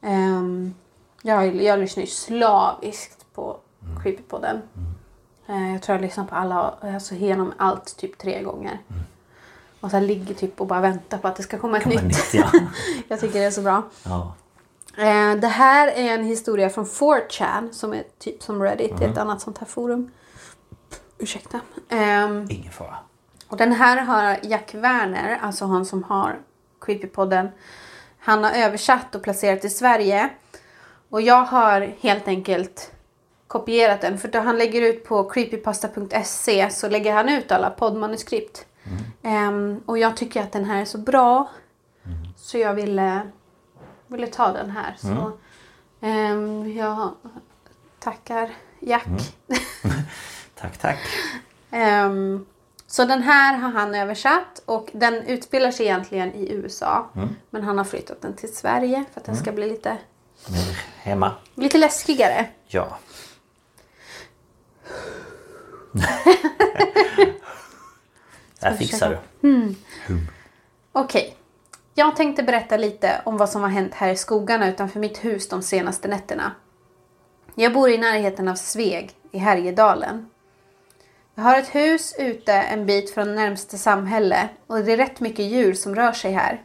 [0.01, 0.75] Um,
[1.21, 3.57] jag, jag lyssnar ju slaviskt på
[4.03, 4.61] Creepypodden.
[5.47, 8.79] Eh, jag tror jag lyssnar på alla, alltså genom allt typ tre gånger.
[9.79, 12.03] Och så ligger typ och bara väntar på att det ska komma ett Kommer nytt.
[12.05, 12.51] nytt, ja.
[13.07, 13.83] jag tycker det är så bra.
[14.03, 14.33] ja.
[14.97, 19.17] Eh, det här är en historia från 4chan som är typ som Reddit, är ett
[19.17, 20.11] annat sånt här forum.
[21.17, 21.59] Ursäkta.
[21.89, 22.95] Ehm, Ingen fara.
[23.47, 26.39] och den här har Jack Werner, alltså han som har
[26.81, 27.49] Creepypodden.
[28.19, 30.29] Han har översatt och placerat i Sverige.
[31.09, 32.91] Och jag har helt enkelt
[33.47, 34.17] kopierat den.
[34.17, 38.65] För då han lägger ut på creepypasta.se så lägger han ut alla poddmanuskript.
[39.23, 41.49] Ehm, och jag tycker att den här är så bra.
[42.35, 43.21] Så jag ville,
[44.07, 44.95] ville ta den här.
[44.99, 45.31] Så,
[46.01, 47.11] ehm, jag
[47.99, 49.07] tackar Jack.
[50.55, 50.99] Tack, tack.
[51.71, 52.45] Ehm,
[52.87, 57.09] så den här har han översatt och den utspelar sig egentligen i USA.
[57.49, 59.97] Men han har flyttat den till Sverige för att den ska bli lite,
[60.49, 61.31] Mer hemma.
[61.55, 62.49] lite läskigare.
[62.67, 62.97] Ja.
[68.59, 69.75] Där fixar du.
[70.91, 71.36] Okej.
[71.99, 75.49] Jag tänkte berätta lite om vad som har hänt här i skogarna utanför mitt hus
[75.49, 76.51] de senaste nätterna.
[77.55, 80.29] Jag bor i närheten av Sveg i Härjedalen.
[81.35, 85.45] Jag har ett hus ute en bit från närmaste samhälle och det är rätt mycket
[85.45, 86.61] djur som rör sig här.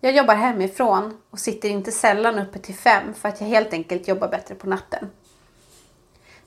[0.00, 4.08] Jag jobbar hemifrån och sitter inte sällan uppe till fem för att jag helt enkelt
[4.08, 5.10] jobbar bättre på natten.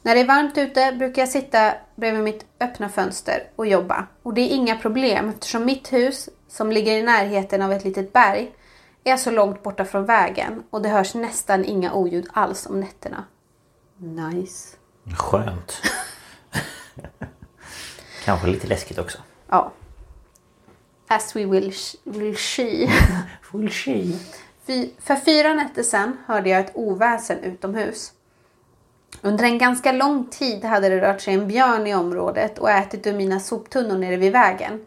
[0.03, 4.07] När det är varmt ute brukar jag sitta bredvid mitt öppna fönster och jobba.
[4.23, 8.13] Och det är inga problem eftersom mitt hus, som ligger i närheten av ett litet
[8.13, 8.51] berg,
[9.03, 13.23] är så långt borta från vägen och det hörs nästan inga oljud alls om nätterna.
[13.97, 14.77] Nice.
[15.17, 15.81] Skönt.
[18.25, 19.17] Kanske lite läskigt också.
[19.49, 19.71] Ja.
[21.07, 22.89] As we will, will see.
[23.41, 24.03] Full she.
[24.67, 28.13] Fy- För fyra nätter sedan hörde jag ett oväsen utomhus.
[29.21, 33.07] Under en ganska lång tid hade det rört sig en björn i området och ätit
[33.07, 34.85] ur mina soptunnor nere vid vägen.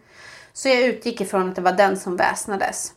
[0.52, 2.92] Så jag utgick ifrån att det var den som väsnades.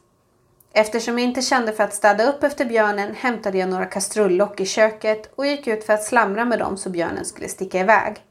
[0.74, 4.66] Eftersom jag inte kände för att städa upp efter björnen hämtade jag några kastrullock i
[4.66, 8.24] köket och gick ut för att slamra med dem så björnen skulle sticka iväg.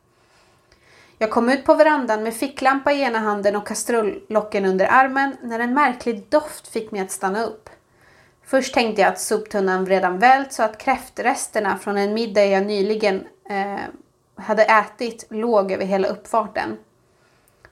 [1.18, 5.60] Jag kom ut på verandan med ficklampa i ena handen och kastrullocken under armen när
[5.60, 7.65] en märklig doft fick mig att stanna upp.
[8.48, 13.26] Först tänkte jag att soptunnan redan vält så att kräftresterna från en middag jag nyligen
[13.50, 13.80] eh,
[14.34, 16.78] hade ätit låg över hela uppfarten.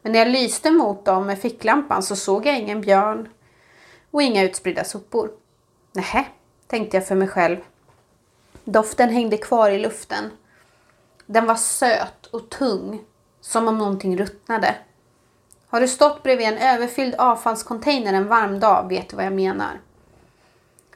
[0.02, 3.28] Men när jag lyste mot dem med ficklampan så såg jag ingen björn
[4.10, 5.30] och inga utspridda sopor.
[5.92, 6.24] Nähä,
[6.66, 7.56] tänkte jag för mig själv.
[8.64, 10.30] Doften hängde kvar i luften.
[11.26, 13.00] Den var söt och tung,
[13.40, 14.74] som om någonting ruttnade.
[15.68, 19.80] Har du stått bredvid en överfylld avfallscontainer en varm dag vet du vad jag menar.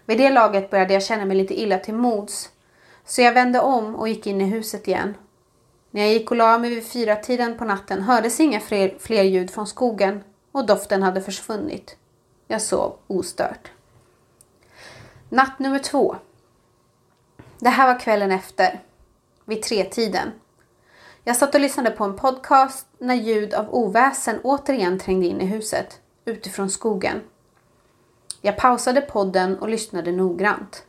[0.08, 2.50] Vid det laget började jag känna mig lite illa till mods.
[3.04, 5.14] Så jag vände om och gick in i huset igen.
[5.90, 9.22] När jag gick och la mig vid fyra tiden på natten hördes inga fler, fler
[9.22, 11.96] ljud från skogen och doften hade försvunnit.
[12.46, 13.70] Jag sov ostört.
[15.28, 16.16] Natt nummer två.
[17.58, 18.80] Det här var kvällen efter.
[19.44, 20.28] Vid tretiden.
[21.24, 25.46] Jag satt och lyssnade på en podcast när ljud av oväsen återigen trängde in i
[25.46, 27.20] huset, utifrån skogen.
[28.48, 30.84] Jag pausade podden och lyssnade noggrant.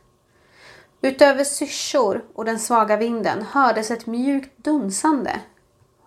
[1.00, 5.40] Utöver syrsor och den svaga vinden hördes ett mjukt dunsande.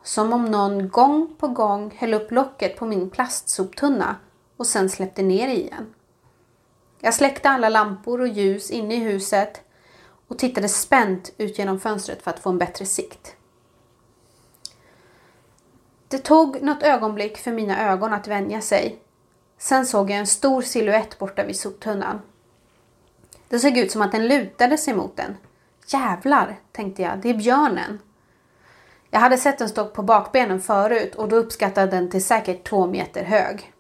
[0.03, 4.15] Som om någon gång på gång höll upp locket på min plastsoptunna
[4.57, 5.93] och sen släppte ner det igen.
[6.99, 9.61] Jag släckte alla lampor och ljus inne i huset
[10.27, 13.35] och tittade spänt ut genom fönstret för att få en bättre sikt.
[16.07, 19.02] Det tog något ögonblick för mina ögon att vänja sig.
[19.57, 22.21] Sen såg jag en stor siluett borta vid soptunnan.
[23.49, 25.37] Det såg ut som att den lutade sig mot den.
[25.87, 27.99] Jävlar, tänkte jag, det är björnen.
[29.09, 32.87] Jag hade sett den stå på bakbenen förut och då uppskattade den till säkert två
[32.87, 33.73] meter hög.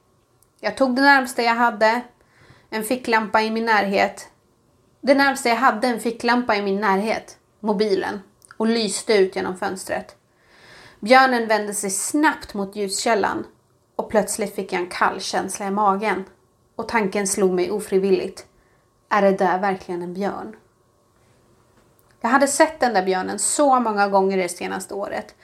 [0.59, 2.01] Jag tog det närmsta jag hade,
[2.69, 4.29] en ficklampa i min närhet.
[5.01, 8.21] Det närmsta jag hade en ficklampa i min närhet, mobilen,
[8.57, 10.15] och lyste ut genom fönstret.
[10.99, 13.45] Björnen vände sig snabbt mot ljuskällan
[13.95, 16.25] och plötsligt fick jag en kall känsla i magen.
[16.75, 18.45] Och tanken slog mig ofrivilligt.
[19.09, 20.55] Är det där verkligen en björn?
[22.21, 25.35] Jag hade sett den där björnen så många gånger det senaste året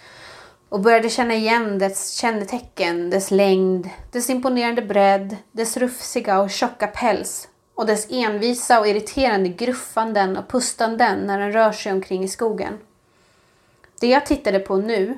[0.70, 6.88] och började känna igen dess kännetecken, dess längd, dess imponerande bredd, dess rufsiga och tjocka
[6.88, 12.28] päls och dess envisa och irriterande gruffanden och pustanden när den rör sig omkring i
[12.28, 12.78] skogen.
[14.00, 15.18] Det jag tittade på nu,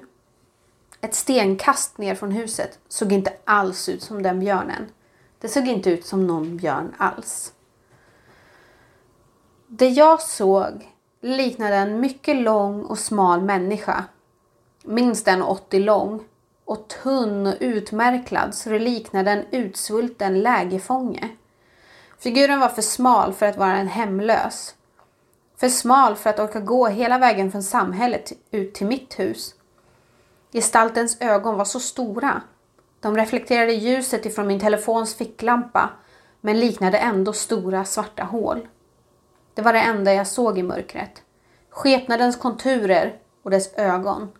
[1.02, 4.92] ett stenkast ner från huset, såg inte alls ut som den björnen.
[5.40, 7.54] Det såg inte ut som någon björn alls.
[9.68, 10.90] Det jag såg
[11.22, 14.04] liknade en mycket lång och smal människa.
[14.84, 16.24] Minst en 80 lång
[16.66, 21.30] och tunn och utmärklad så det liknade en utsvulten lägerfånge.
[22.20, 24.76] Figuren var för smal för att vara en hemlös.
[25.58, 29.56] För smal för att orka gå hela vägen från samhället ut till mitt hus.
[30.52, 32.42] Gestaltens ögon var så stora.
[33.00, 35.90] De reflekterade ljuset ifrån min telefons ficklampa
[36.42, 38.68] men liknade ändå stora svarta hål.
[39.54, 41.24] Det var det enda jag såg i mörkret.
[41.70, 44.32] Skepnadens konturer och dess ögon.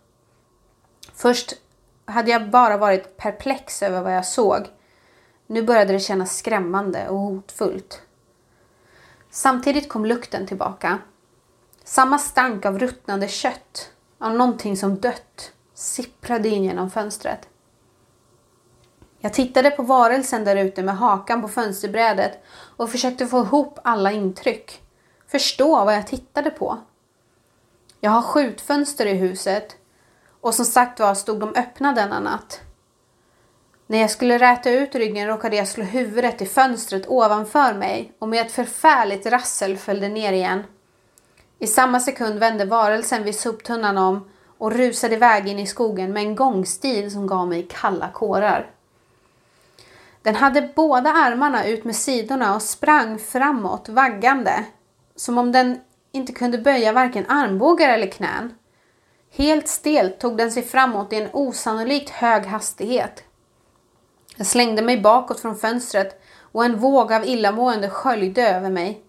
[1.14, 1.54] Först
[2.06, 4.68] hade jag bara varit perplex över vad jag såg.
[5.48, 8.02] Nu började det kännas skrämmande och hotfullt.
[9.30, 11.00] Samtidigt kom lukten tillbaka.
[11.84, 17.50] Samma stank av ruttnande kött, av någonting som dött, sipprade in genom fönstret.
[19.20, 22.44] Jag tittade på varelsen där ute med hakan på fönsterbrädet
[22.78, 24.82] och försökte få ihop alla intryck.
[25.28, 26.78] Förstå vad jag tittade på.
[28.00, 29.76] Jag har skjutfönster i huset
[30.42, 32.62] och som sagt var stod de öppna denna natt.
[33.88, 38.30] När jag skulle räta ut ryggen råkade jag slå huvudet i fönstret ovanför mig och
[38.30, 40.64] med ett förfärligt rassel följde ner igen.
[41.60, 44.30] I samma sekund vände varelsen vid soptunnan om
[44.62, 48.72] och rusade iväg in i skogen med en gångstil som gav mig kalla kårar.
[50.22, 54.66] Den hade båda armarna ut med sidorna och sprang framåt vaggande.
[55.16, 55.80] Som om den
[56.12, 58.54] inte kunde böja varken armbågar eller knän.
[59.32, 63.24] Helt stelt tog den sig framåt i en osannolikt hög hastighet.
[64.36, 66.22] Jag slängde mig bakåt från fönstret
[66.52, 69.04] och en våg av illamående sköljde över mig.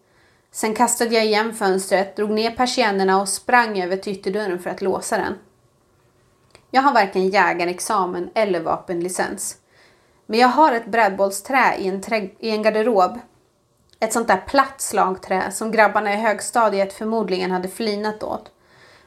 [0.54, 4.82] Sen kastade jag igen fönstret, drog ner persiennerna och sprang över till ytterdörren för att
[4.82, 5.38] låsa den.
[6.70, 9.56] Jag har varken jägarexamen eller vapenlicens.
[10.26, 12.02] Men jag har ett brädbollsträ i en,
[12.38, 13.18] i en garderob.
[14.00, 18.50] Ett sånt där platt slagträ som grabbarna i högstadiet förmodligen hade flinat åt.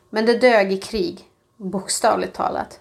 [0.09, 2.79] Men det dög i krig, bokstavligt talat.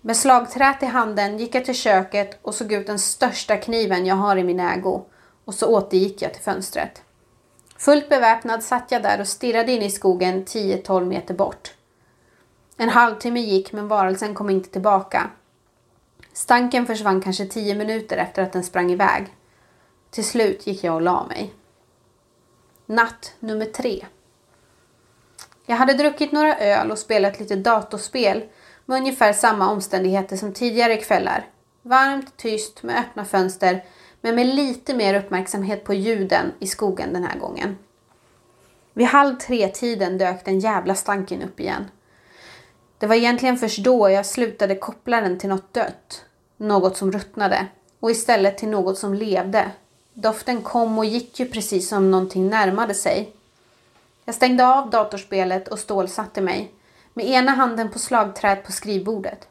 [0.00, 4.16] Med slagträt i handen gick jag till köket och såg ut den största kniven jag
[4.16, 5.04] har i min ägo
[5.44, 7.02] och så återgick jag till fönstret.
[7.84, 11.74] Fullt beväpnad satt jag där och stirrade in i skogen 10-12 meter bort.
[12.76, 15.30] En halvtimme gick men varelsen kom inte tillbaka.
[16.32, 19.26] Stanken försvann kanske 10 minuter efter att den sprang iväg.
[20.10, 21.54] Till slut gick jag och la mig.
[22.86, 24.06] Natt nummer tre.
[25.66, 28.44] Jag hade druckit några öl och spelat lite datorspel
[28.84, 31.46] med ungefär samma omständigheter som tidigare kvällar.
[31.82, 33.84] Varmt, tyst, med öppna fönster
[34.24, 37.78] men med lite mer uppmärksamhet på ljuden i skogen den här gången.
[38.92, 41.90] Vid halv tre-tiden dök den jävla stanken upp igen.
[42.98, 46.24] Det var egentligen först då jag slutade koppla den till något dött,
[46.56, 47.66] något som ruttnade,
[48.00, 49.70] och istället till något som levde.
[50.14, 53.32] Doften kom och gick ju precis som någonting närmade sig.
[54.24, 56.74] Jag stängde av datorspelet och stålsatte mig,
[57.14, 59.48] med ena handen på slagträet på skrivbordet.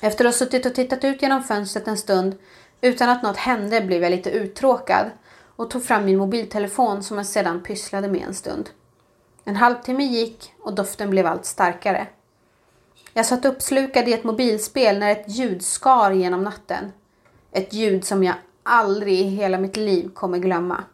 [0.00, 2.36] Efter att ha suttit och tittat ut genom fönstret en stund
[2.80, 5.10] utan att något hände blev jag lite uttråkad
[5.56, 8.70] och tog fram min mobiltelefon som jag sedan pysslade med en stund.
[9.44, 12.06] En halvtimme gick och doften blev allt starkare.
[13.12, 16.92] Jag satt uppslukad i ett mobilspel när ett ljud skar genom natten.
[17.52, 20.84] Ett ljud som jag aldrig i hela mitt liv kommer glömma.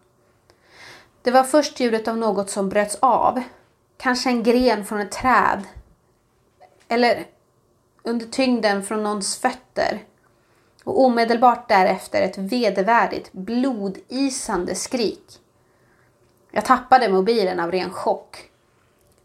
[1.22, 3.42] Det var först ljudet av något som bröts av.
[3.96, 5.62] Kanske en gren från ett träd.
[6.88, 7.26] Eller
[8.02, 10.02] under tyngden från någons fötter.
[10.84, 15.40] Och omedelbart därefter ett vedervärdigt, blodisande skrik.
[16.50, 18.50] Jag tappade mobilen av ren chock.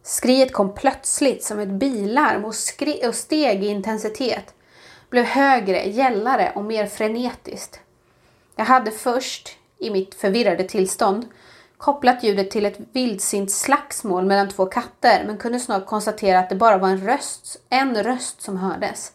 [0.04, 2.54] Skriet kom plötsligt som ett bilarm och,
[3.08, 4.54] och steg i intensitet.
[5.10, 7.80] Blev högre, gällare och mer frenetiskt.
[8.56, 11.26] Jag hade först, i mitt förvirrade tillstånd,
[11.78, 16.56] kopplat ljudet till ett vildsint slagsmål mellan två katter men kunde snart konstatera att det
[16.56, 19.12] bara var en röst, en röst som hördes.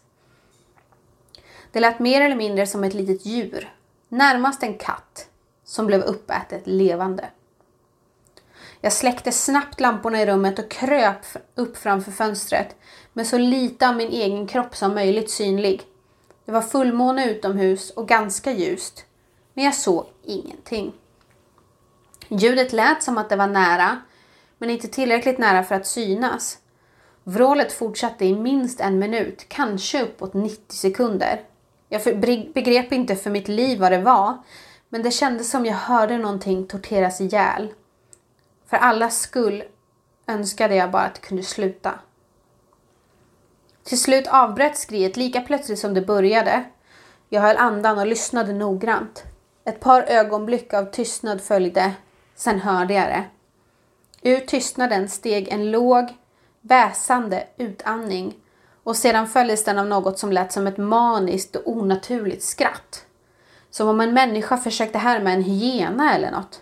[1.73, 3.73] Det lät mer eller mindre som ett litet djur,
[4.09, 5.27] närmast en katt,
[5.63, 7.29] som blev uppätet levande.
[8.81, 12.75] Jag släckte snabbt lamporna i rummet och kröp upp framför fönstret
[13.13, 15.81] med så lite av min egen kropp som möjligt synlig.
[16.45, 19.05] Det var fullmåne utomhus och ganska ljust,
[19.53, 20.93] men jag såg ingenting.
[22.27, 24.01] Ljudet lät som att det var nära,
[24.57, 26.57] men inte tillräckligt nära för att synas.
[27.23, 31.41] Vrålet fortsatte i minst en minut, kanske uppåt 90 sekunder.
[31.93, 32.19] Jag
[32.53, 34.37] begrep inte för mitt liv vad det var,
[34.89, 37.73] men det kändes som jag hörde någonting torteras ihjäl.
[38.69, 39.63] För allas skull
[40.27, 41.99] önskade jag bara att det kunde sluta.
[43.83, 46.63] Till slut avbröt skriet lika plötsligt som det började.
[47.29, 49.23] Jag höll andan och lyssnade noggrant.
[49.65, 51.93] Ett par ögonblick av tystnad följde,
[52.35, 53.23] sen hörde jag det.
[54.29, 56.07] Ur tystnaden steg en låg,
[56.61, 58.35] väsande utandning
[58.83, 63.05] och sedan följdes den av något som lät som ett maniskt och onaturligt skratt.
[63.69, 66.61] Som om en människa försökte härma en hyena eller något.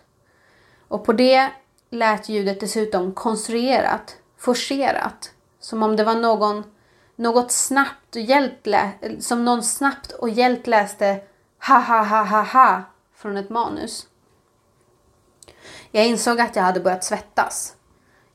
[0.87, 1.51] Och på det
[1.89, 5.31] lät ljudet dessutom konstruerat, forcerat.
[5.59, 6.63] Som om det var någon,
[7.15, 8.67] något snabbt och hjält
[9.19, 11.19] som någon snabbt och hjält läste
[11.67, 12.83] ha ha ha ha ha
[13.15, 14.07] från ett manus.
[15.91, 17.75] Jag insåg att jag hade börjat svettas.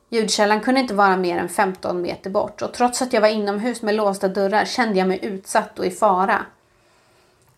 [0.08, 3.82] Ljudkällan kunde inte vara mer än 15 meter bort och trots att jag var inomhus
[3.82, 6.46] med låsta dörrar kände jag mig utsatt och i fara.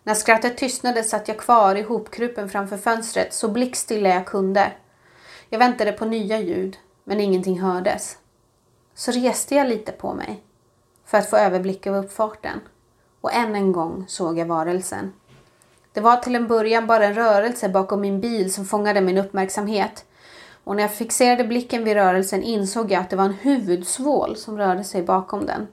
[0.03, 4.71] När skrattet tystnade satt jag kvar ihopkrupen framför fönstret så blickstilla jag kunde.
[5.49, 8.17] Jag väntade på nya ljud, men ingenting hördes.
[8.95, 10.43] Så reste jag lite på mig
[11.05, 12.59] för att få överblick över uppfarten.
[13.21, 15.13] Och än en gång såg jag varelsen.
[15.93, 20.05] Det var till en början bara en rörelse bakom min bil som fångade min uppmärksamhet.
[20.69, 24.57] Och när jag fixerade blicken vid rörelsen insåg jag att det var en huvudsvål som
[24.57, 25.67] rörde sig bakom den.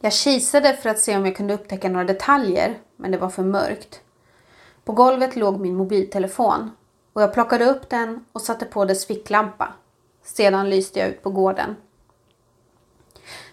[0.00, 3.42] Jag kisade för att se om jag kunde upptäcka några detaljer, men det var för
[3.42, 4.00] mörkt.
[4.84, 6.70] På golvet låg min mobiltelefon
[7.12, 9.72] och jag plockade upp den och satte på dess ficklampa.
[10.22, 11.76] Sedan lyste jag ut på gården.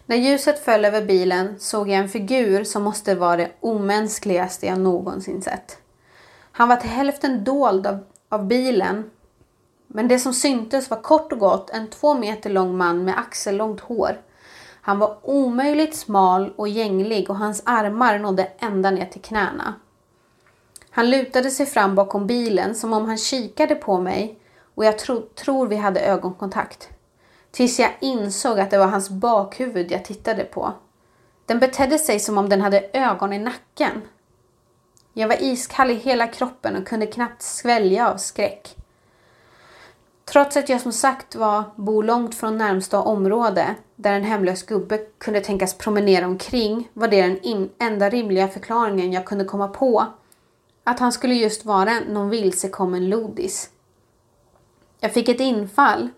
[0.06, 4.80] När ljuset föll över bilen såg jag en figur som måste vara det omänskligaste jag
[4.80, 5.78] någonsin sett.
[6.52, 9.10] Han var till hälften dold av, av bilen
[9.92, 13.80] men det som syntes var kort och gott en två meter lång man med axellångt
[13.80, 14.22] hår.
[14.82, 19.74] Han var omöjligt smal och gänglig och hans armar nådde ända ner till knäna.
[20.90, 24.40] Han lutade sig fram bakom bilen som om han kikade på mig
[24.76, 26.90] och jag tro, tror vi hade ögonkontakt.
[27.52, 30.74] Tills jag insåg att det var hans bakhuvud jag tittade på.
[31.46, 34.02] Den betedde sig som om den hade ögon i nacken.
[35.14, 38.76] Jag var iskall i hela kroppen och kunde knappt svälja av skräck.
[40.32, 44.98] Trots att jag som sagt var bo långt från närmsta område där en hemlös gubbe
[44.98, 50.06] kunde tänkas promenera omkring var det den enda rimliga förklaringen jag kunde komma på.
[50.84, 53.70] Att han skulle just vara någon vilsekommen lodis.
[55.00, 56.10] Jag fick ett infall.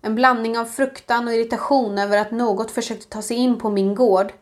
[0.00, 3.94] En blandning av fruktan och irritation över att något försökte ta sig in på min
[3.94, 4.32] gård.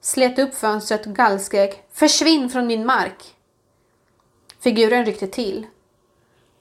[0.00, 3.34] Slet upp fönstret och gallskrek Försvinn från min mark!
[4.60, 5.66] Figuren ryckte till.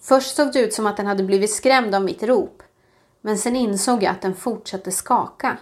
[0.08, 2.64] Först såg det ut som att den hade blivit skrämd av mitt rop.
[3.22, 5.58] Men sen insåg jag att den fortsatte skaka.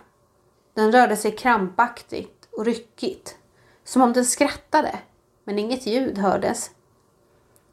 [0.73, 3.35] Den rörde sig krampaktigt och ryckigt.
[3.83, 4.99] Som om den skrattade.
[5.43, 6.71] Men inget ljud hördes.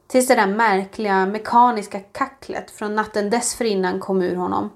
[0.07, 4.71] Tills det där märkliga mekaniska kacklet från natten dessförinnan kom ur honom.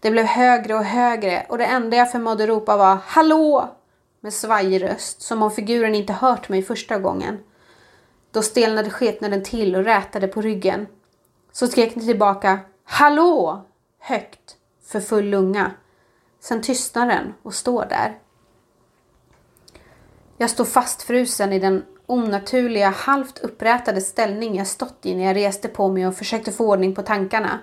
[0.00, 3.68] Det blev högre och högre och det enda jag förmådde ropa var Hallå!
[4.20, 7.38] Med svajig röst, som om figuren inte hört mig första gången.
[8.30, 10.86] Då stelnade skepnaden till och rätade på ryggen.
[11.52, 13.64] Så skrek ni tillbaka Hallå!
[13.98, 15.70] högt för full lunga.
[16.40, 18.18] Sen tystnar den och står där.
[20.36, 25.68] Jag står fastfrusen i den onaturliga, halvt upprätade ställning jag stått i när jag reste
[25.68, 27.60] på mig och försökte få ordning på tankarna.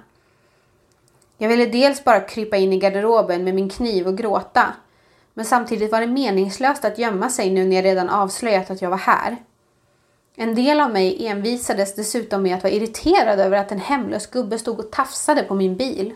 [1.38, 4.74] Jag ville dels bara krypa in i garderoben med min kniv och gråta.
[5.34, 8.90] Men samtidigt var det meningslöst att gömma sig nu när jag redan avslöjat att jag
[8.90, 9.38] var här.
[10.40, 14.60] En del av mig envisades dessutom med att vara irriterad över att en hemlös gubbe
[14.60, 16.14] stod och tafsade på min bil.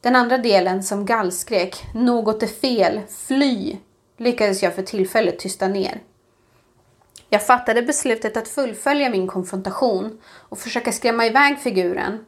[0.00, 3.76] Den andra delen som gallskrek “Något är fel, fly!”
[4.16, 6.02] lyckades jag för tillfället tysta ner.
[7.28, 12.24] Jag fattade beslutet att fullfölja min konfrontation och försöka skrämma iväg figuren.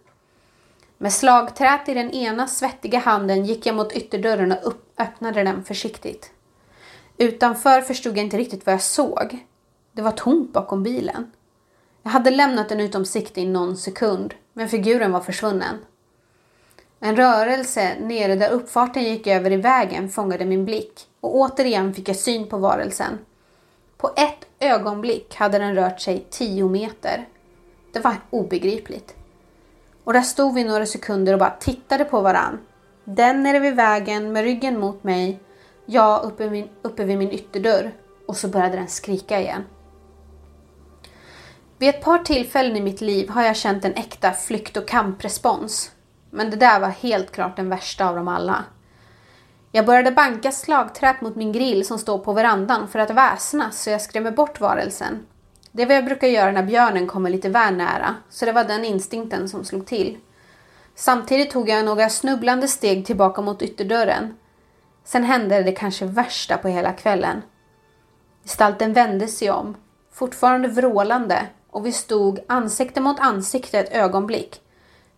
[0.98, 6.30] Med slagträt i den ena svettiga handen gick jag mot ytterdörren och öppnade den försiktigt.
[7.16, 9.44] Utanför förstod jag inte riktigt vad jag såg.
[9.96, 11.32] Det var tomt bakom bilen.
[12.02, 15.76] Jag hade lämnat den utom sikte i någon sekund, men figuren var försvunnen.
[17.00, 22.08] En rörelse nere där uppfarten gick över i vägen fångade min blick och återigen fick
[22.08, 23.18] jag syn på varelsen.
[23.96, 27.28] På ett ögonblick hade den rört sig tio meter.
[27.92, 29.14] Det var obegripligt.
[30.04, 32.58] Och där stod vi några sekunder och bara tittade på varann.
[33.04, 35.40] Den nere vid vägen med ryggen mot mig,
[35.86, 37.92] jag uppe, min, uppe vid min ytterdörr.
[38.26, 39.64] Och så började den skrika igen.
[41.84, 45.92] Vid ett par tillfällen i mitt liv har jag känt en äkta flykt och kamprespons.
[46.30, 48.64] Men det där var helt klart den värsta av dem alla.
[49.72, 53.90] Jag började banka slagträt mot min grill som står på verandan för att väsnas så
[53.90, 55.26] jag skrämmer bort varelsen.
[55.72, 58.64] Det är vad jag brukar göra när björnen kommer lite väl nära, så det var
[58.64, 60.18] den instinkten som slog till.
[60.94, 64.34] Samtidigt tog jag några snubblande steg tillbaka mot ytterdörren.
[65.04, 67.42] Sen hände det kanske värsta på hela kvällen.
[68.42, 69.76] Gestalten vände sig om,
[70.12, 74.60] fortfarande vrålande, och vi stod ansikte mot ansikte ett ögonblick.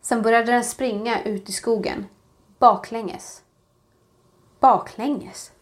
[0.02, 2.06] Sen började den springa ut i skogen,
[2.58, 3.42] baklänges.
[4.60, 5.52] Baklänges?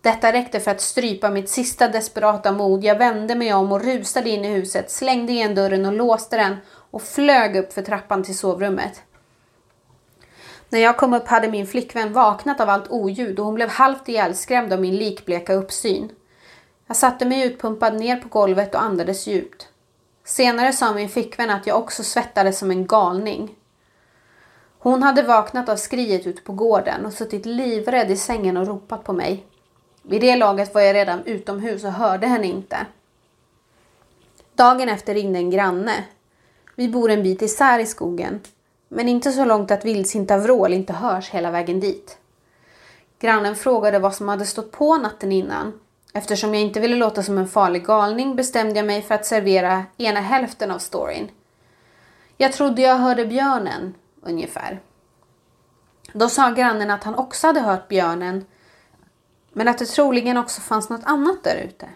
[0.00, 2.84] Detta räckte för att strypa mitt sista desperata mod.
[2.84, 6.56] Jag vände mig om och rusade in i huset, slängde igen dörren och låste den
[6.70, 9.02] och flög upp för trappan till sovrummet.
[10.68, 14.08] När jag kom upp hade min flickvän vaknat av allt oljud och hon blev halvt
[14.08, 16.10] ihjälskrämd av min likbleka uppsyn.
[16.86, 19.68] Jag satte mig utpumpad ner på golvet och andades djupt.
[20.28, 23.54] Senare sa min flickvän att jag också svettades som en galning.
[24.78, 29.04] Hon hade vaknat av skriet ute på gården och suttit livrädd i sängen och ropat
[29.04, 29.46] på mig.
[30.02, 32.86] Vid det laget var jag redan utomhus och hörde henne inte.
[34.54, 36.04] Dagen efter ringde en granne.
[36.74, 38.40] Vi bor en bit isär i skogen,
[38.88, 42.18] men inte så långt att vildsinta vrål inte hörs hela vägen dit.
[43.18, 45.80] Grannen frågade vad som hade stått på natten innan.
[46.12, 49.84] Eftersom jag inte ville låta som en farlig galning bestämde jag mig för att servera
[49.96, 51.30] ena hälften av storyn.
[52.36, 54.80] Jag trodde jag hörde björnen, ungefär.
[56.12, 58.44] Då sa grannen att han också hade hört björnen
[59.52, 61.88] men att det troligen också fanns något annat där ute.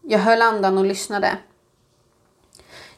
[0.00, 1.38] Jag höll andan och lyssnade.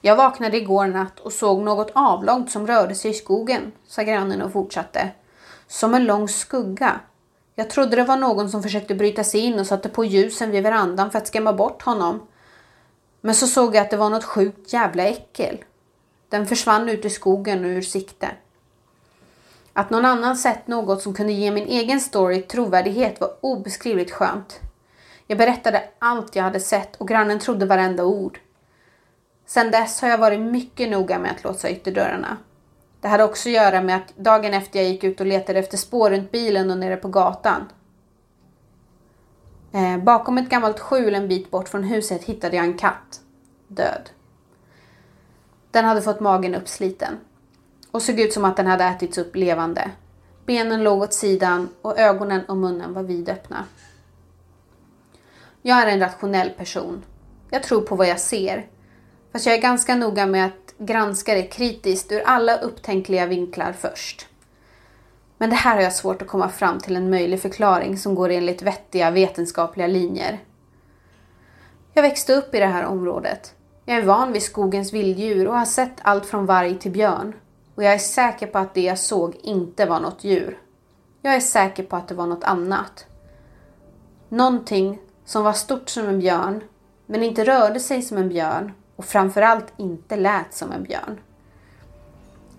[0.00, 4.42] Jag vaknade igår natt och såg något avlångt som rörde sig i skogen, sa grannen
[4.42, 5.10] och fortsatte.
[5.66, 7.00] Som en lång skugga.
[7.54, 10.62] Jag trodde det var någon som försökte bryta sig in och satte på ljusen vid
[10.62, 12.26] verandan för att skrämma bort honom.
[13.20, 15.64] Men så såg jag att det var något sjukt jävla äckel.
[16.28, 18.30] Den försvann ut i skogen och ur sikte.
[19.72, 24.60] Att någon annan sett något som kunde ge min egen story trovärdighet var obeskrivligt skönt.
[25.26, 28.40] Jag berättade allt jag hade sett och grannen trodde varenda ord.
[29.46, 32.36] Sedan dess har jag varit mycket noga med att låsa ytterdörrarna.
[33.04, 35.76] Det hade också att göra med att dagen efter jag gick ut och letade efter
[35.76, 37.72] spår runt bilen och nere på gatan.
[39.72, 43.20] Eh, bakom ett gammalt skjul en bit bort från huset hittade jag en katt.
[43.68, 44.10] Död.
[45.70, 47.18] Den hade fått magen uppsliten
[47.90, 49.90] och såg ut som att den hade ätits upp levande.
[50.46, 53.64] Benen låg åt sidan och ögonen och munnen var vidöppna.
[55.62, 57.02] Jag är en rationell person.
[57.50, 58.66] Jag tror på vad jag ser.
[59.34, 64.26] Fast jag är ganska noga med att granska det kritiskt ur alla upptänkliga vinklar först.
[65.38, 68.28] Men det här har jag svårt att komma fram till en möjlig förklaring som går
[68.28, 70.40] enligt vettiga vetenskapliga linjer.
[71.94, 73.54] Jag växte upp i det här området.
[73.84, 77.34] Jag är van vid skogens vilddjur och har sett allt från varg till björn.
[77.74, 80.58] Och jag är säker på att det jag såg inte var något djur.
[81.22, 83.06] Jag är säker på att det var något annat.
[84.28, 86.64] Någonting som var stort som en björn,
[87.06, 91.20] men inte rörde sig som en björn och framförallt inte lät som en björn.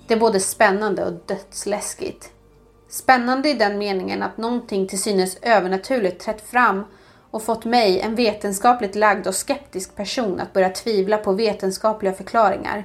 [0.07, 2.31] Det är både spännande och dödsläskigt.
[2.89, 6.83] Spännande i den meningen att någonting till synes övernaturligt trätt fram
[7.31, 12.83] och fått mig, en vetenskapligt lagd och skeptisk person, att börja tvivla på vetenskapliga förklaringar.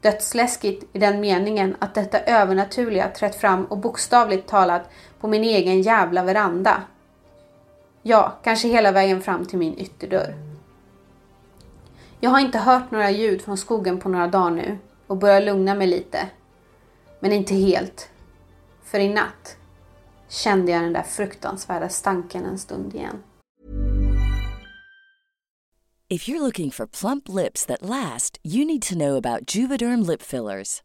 [0.00, 4.90] Dödsläskigt i den meningen att detta övernaturliga trätt fram och bokstavligt talat
[5.20, 6.82] på min egen jävla veranda.
[8.02, 10.53] Ja, kanske hela vägen fram till min ytterdörr.
[12.24, 15.74] Jag har inte hört några ljud från skogen på några dagar nu och börjar lugna
[15.74, 16.28] mig lite.
[17.20, 18.08] Men inte helt.
[18.84, 19.56] För i natt
[20.28, 23.22] kände jag den där fruktansvärda stanken en stund igen.
[26.08, 30.22] If you're looking for plump lips that last, you need to know about Juvederm lip
[30.22, 30.82] fillers.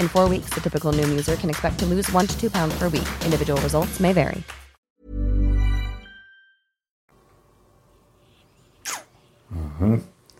[0.00, 2.78] In four weeks, the typical Noom user can expect to lose one to two pounds
[2.78, 3.08] per week.
[3.24, 4.42] Individual results may vary.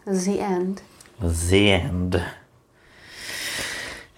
[0.05, 0.81] The end.
[1.51, 2.23] The End.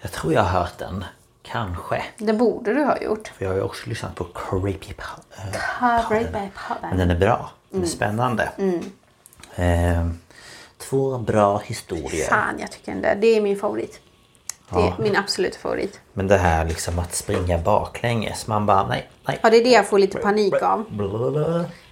[0.01, 1.03] Jag tror jag har hört den.
[1.41, 2.03] Kanske.
[2.17, 3.27] Det borde du ha gjort.
[3.27, 5.61] För jag har ju också lyssnat på Creepy Podden.
[6.09, 6.97] Creepy Men Podden.
[6.97, 7.51] den är bra.
[7.69, 8.51] Den är spännande.
[9.55, 10.07] Eh,
[10.77, 12.27] två bra historier.
[12.27, 13.15] Fan, jag tycker den där.
[13.15, 13.99] Det är min favorit.
[14.69, 15.99] Det är min absolut favorit.
[16.13, 18.47] Men det här liksom att springa baklänges.
[18.47, 19.39] Man bara nej, nej.
[19.43, 20.85] Ja, det är det jag får lite panik av.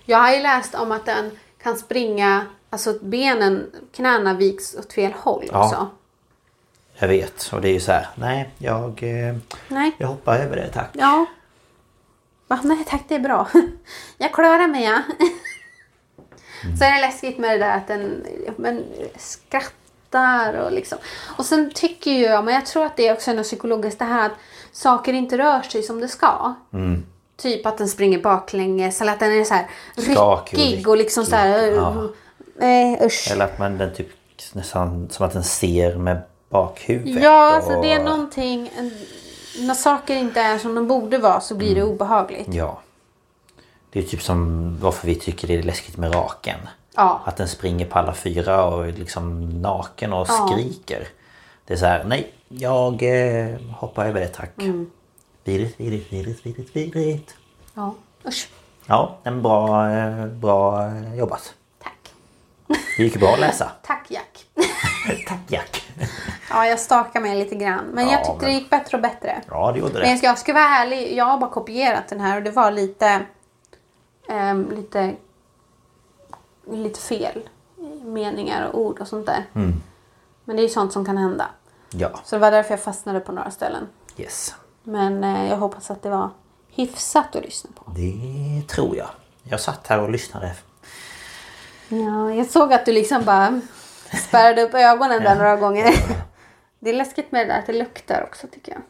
[0.05, 1.31] Jag har ju läst om att den
[1.63, 5.65] kan springa, alltså benen, knäna viks åt fel håll Ja.
[5.65, 5.89] också.
[6.97, 7.49] Jag vet.
[7.53, 8.07] Och det är ju så här.
[8.15, 9.35] Nej, jag, eh,
[9.67, 9.91] Nej.
[9.97, 10.89] jag hoppar över det tack.
[10.93, 11.25] Ja.
[12.47, 12.59] Va?
[12.63, 13.47] Nej tack, det är bra.
[14.17, 15.01] Jag klarar mig ja.
[16.63, 16.77] Mm.
[16.77, 18.25] Sen är det läskigt med det där att den
[18.57, 18.83] men,
[20.09, 20.97] skrattar och liksom.
[21.37, 24.25] Och sen tycker jag, men jag tror att det är också något psykologiskt det här
[24.25, 24.31] att
[24.71, 26.53] saker inte rör sig som det ska.
[26.73, 27.05] Mm.
[27.37, 30.97] Typ att den springer baklänges eller att den är så här Skakig och ryckig och
[30.97, 31.67] liksom så här.
[31.67, 32.09] Ja.
[32.59, 33.29] Nej usch.
[33.31, 34.07] Eller att man den typ
[34.53, 37.23] nästan som att den ser med bakhuvudet.
[37.23, 38.71] Ja, alltså och- det är någonting.
[39.59, 42.47] När saker inte är som de borde vara så blir det obehagligt.
[42.53, 42.81] Ja.
[43.91, 46.59] Det är typ som varför vi tycker det är läskigt med raken.
[46.95, 47.21] Ja.
[47.25, 50.47] Att den springer på alla fyra och liksom naken och Ja.
[50.51, 51.07] skriker.
[51.65, 54.51] Det är så här, nej, jag eh, hoppar över det tack.
[54.57, 54.91] Mm.
[55.43, 57.35] Vidrigt, vidrigt, vidrigt, vidrigt, vidrigt.
[57.73, 57.93] Ja.
[58.27, 58.49] Usch.
[58.85, 61.53] Ja, en bra, eh, bra jobbat.
[61.83, 62.11] Tack.
[62.97, 63.71] Det gick bra att läsa.
[63.83, 64.45] Tack Jack.
[65.27, 65.83] Tack Jack.
[66.49, 67.85] Ja, jag stakar mig lite grann.
[67.93, 69.41] Men Ja, jag tyckte men- det gick bättre och bättre.
[69.49, 70.17] Ja, det gjorde Men jag det.
[70.17, 71.17] ska, jag ska vara ärlig.
[71.17, 73.21] Jag har bara kopierat den här och det var lite...
[74.29, 75.13] ehm, lite...
[76.71, 77.49] Lite fel.
[78.03, 79.45] Meningar och ord och sånt där.
[79.53, 79.81] Mm.
[80.45, 81.47] Men det är ju sånt som kan hända.
[81.89, 83.87] Ja, Så det var därför jag fastnade på några ställen.
[84.17, 84.55] yes.
[84.83, 86.29] Men eh, jag hoppas att det var
[86.69, 87.91] hyfsat att lyssna på.
[87.95, 89.09] Det tror jag.
[89.43, 90.51] Jag satt här och lyssnade.
[91.87, 93.61] Ja, jag såg att du liksom bara
[94.27, 95.93] spärrade upp ögonen där några gånger.
[96.79, 98.81] Det är läskigt med det där att det luktar också tycker jag.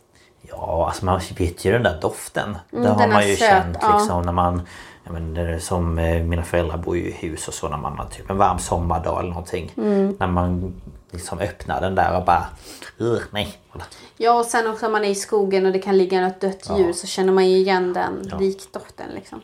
[0.41, 2.57] Ja, alltså man vet ju den där doften.
[2.71, 3.97] Mm, det har man ju söt, känt ja.
[3.97, 4.67] liksom när man...
[5.05, 7.77] Ja, men det är som eh, mina föräldrar bor ju i hus och så när
[7.77, 9.73] man har typ en varm sommardag eller någonting.
[9.77, 10.15] Mm.
[10.19, 10.81] När man
[11.11, 12.45] liksom öppnar den där och bara...
[12.97, 13.57] "Ugh, nej.
[14.17, 16.69] Ja, och sen också om man är i skogen och det kan ligga något dött
[16.77, 19.41] djur så känner man ju igen den likdoften liksom.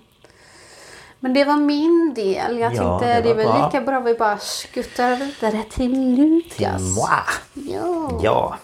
[1.20, 2.58] Men det var min del.
[2.60, 3.66] Jag Ja, tänkte det det, är väl bra.
[3.66, 6.82] lika bra vi bara skuttar vidare till Till Lukas.
[6.82, 7.70] moi.
[7.74, 8.20] Ja.
[8.24, 8.56] Ja.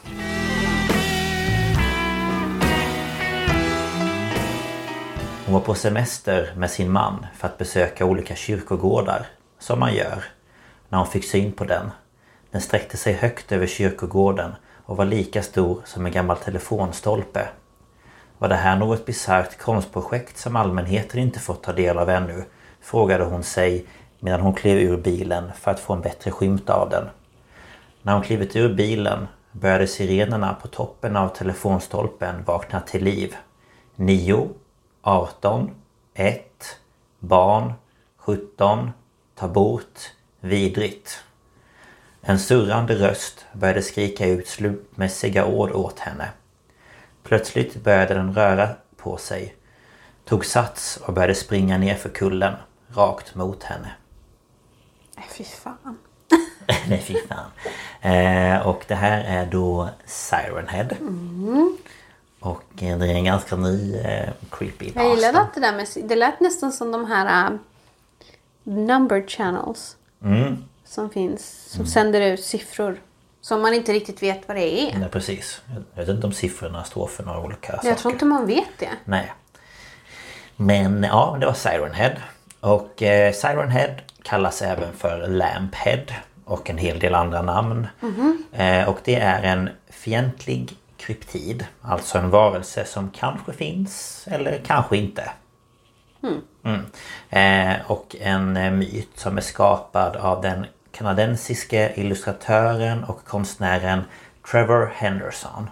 [5.48, 9.26] Hon var på semester med sin man för att besöka olika kyrkogårdar.
[9.60, 10.24] Som man gör
[10.90, 11.92] när hon fick syn på den.
[12.52, 14.52] Den sträckte sig högt över kyrkogården
[14.86, 17.48] och var lika stor som en gammal telefonstolpe.
[18.38, 22.44] Var det här något bisarrt konstprojekt som allmänheten inte fått ta del av ännu?
[22.82, 23.86] Frågade hon sig
[24.20, 27.06] medan hon klev ur bilen för att få en bättre skymt av den.
[28.02, 33.36] När hon klivit ur bilen började sirenerna på toppen av telefonstolpen vakna till liv.
[33.96, 34.50] 9,
[35.08, 35.72] 18,
[36.14, 36.44] 1,
[37.20, 37.74] barn,
[38.18, 38.92] 17,
[39.36, 41.24] ta bort, vidrigt.
[42.22, 46.30] En surrande röst började skrika ut slumpmässiga ord åt henne.
[47.24, 49.56] Plötsligt började den röra på sig,
[50.26, 52.54] tog sats och började springa ner för kullen,
[52.88, 53.92] rakt mot henne.
[55.30, 55.98] Fy fan.
[56.90, 57.52] Nej fy fan.
[58.02, 60.90] Eh, och det här är då Siren Head.
[61.00, 61.78] Mm.
[62.48, 65.88] Och eh, det är en ganska ny eh, creepy Jag gillade att det där med...
[66.10, 67.58] Det lät nästan som de här uh,
[68.64, 69.96] number channels.
[70.24, 70.64] Mm.
[70.86, 71.72] Som finns.
[71.72, 73.02] Som sänder ut siffror.
[73.42, 75.00] Som man inte riktigt vet vad det är.
[75.00, 75.62] Nej precis.
[75.94, 77.88] Jag vet inte om siffrorna står för några olika saker.
[77.88, 78.90] Jag tror inte man vet det.
[79.06, 79.34] Nej.
[80.56, 82.16] Men ja, det var Siren Head.
[82.60, 86.06] Och eh, Siren Head kallas även för Lamp Head.
[86.46, 87.88] Och en hel del andra namn.
[88.52, 91.66] Eh, och det är en fientlig kryptid.
[91.82, 95.32] Alltså en varelse som kanske finns eller kanske inte.
[96.64, 96.86] Mm.
[97.30, 104.02] Eh, och en eh, myt som är skapad av den kanadensiske illustratören och konstnären
[104.52, 105.70] Trevor Henderson.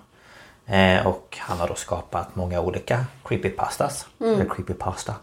[0.66, 4.08] Eh, och han har då skapat många olika creepypastas.
[4.20, 5.16] Eller creepypasta.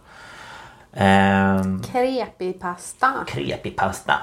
[0.92, 3.24] Ehm, Creepypasta.
[3.26, 4.14] creepypasta.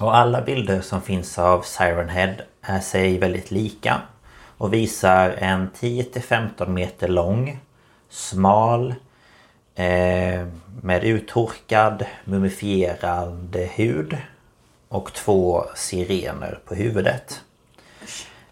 [0.00, 4.00] Och alla bilder som finns av Siren Head är sig väldigt lika.
[4.58, 7.60] Och visar en 10 till 15 meter lång,
[8.08, 8.94] smal,
[9.74, 10.46] eh,
[10.82, 14.16] med uttorkad, mumifierad hud.
[14.88, 17.40] Och två sirener på huvudet.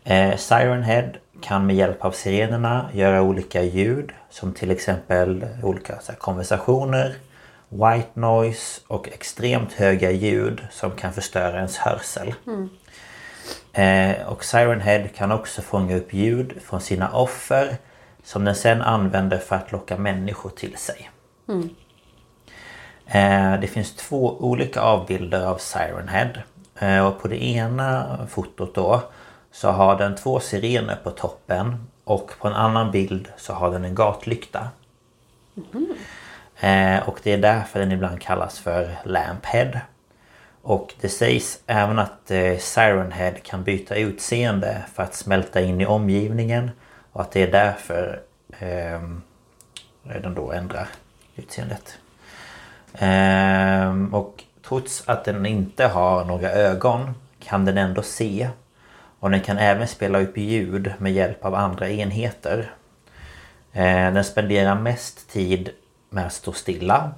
[0.04, 6.00] Eh, Siren Head kan med hjälp av sirenerna göra olika ljud som till exempel olika
[6.00, 7.16] så här, konversationer,
[7.68, 12.34] white noise och extremt höga ljud som kan förstöra ens hörsel.
[12.46, 12.68] Mm.
[13.72, 17.76] Eh, och Siren Head kan också fånga upp ljud från sina offer
[18.22, 21.10] som den sen använder för att locka människor till sig.
[23.06, 26.30] Eh, det finns två olika avbilder av Siren Head.
[26.78, 29.02] Eh, och på det ena fotot då
[29.52, 33.84] så har den två sirener på toppen och på en annan bild så har den
[33.84, 34.68] en gatlykta.
[36.60, 39.80] Eh, och det är därför den ibland kallas för Lamphead.
[40.62, 45.80] Och det sägs även att eh, Siren Head kan byta utseende för att smälta in
[45.80, 46.70] i omgivningen
[47.12, 48.20] och att det är därför
[48.58, 49.00] eh,
[50.02, 50.88] den då ändrar
[51.36, 51.98] utseendet.
[52.94, 58.48] Eh, och trots att den inte har några ögon kan den ändå se.
[59.20, 62.70] Och den kan även spela upp ljud med hjälp av andra enheter.
[63.72, 65.70] Eh, den spenderar mest tid
[66.10, 67.14] med att stå stilla.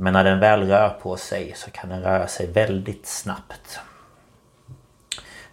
[0.00, 3.80] Men när den väl rör på sig så kan den röra sig väldigt snabbt.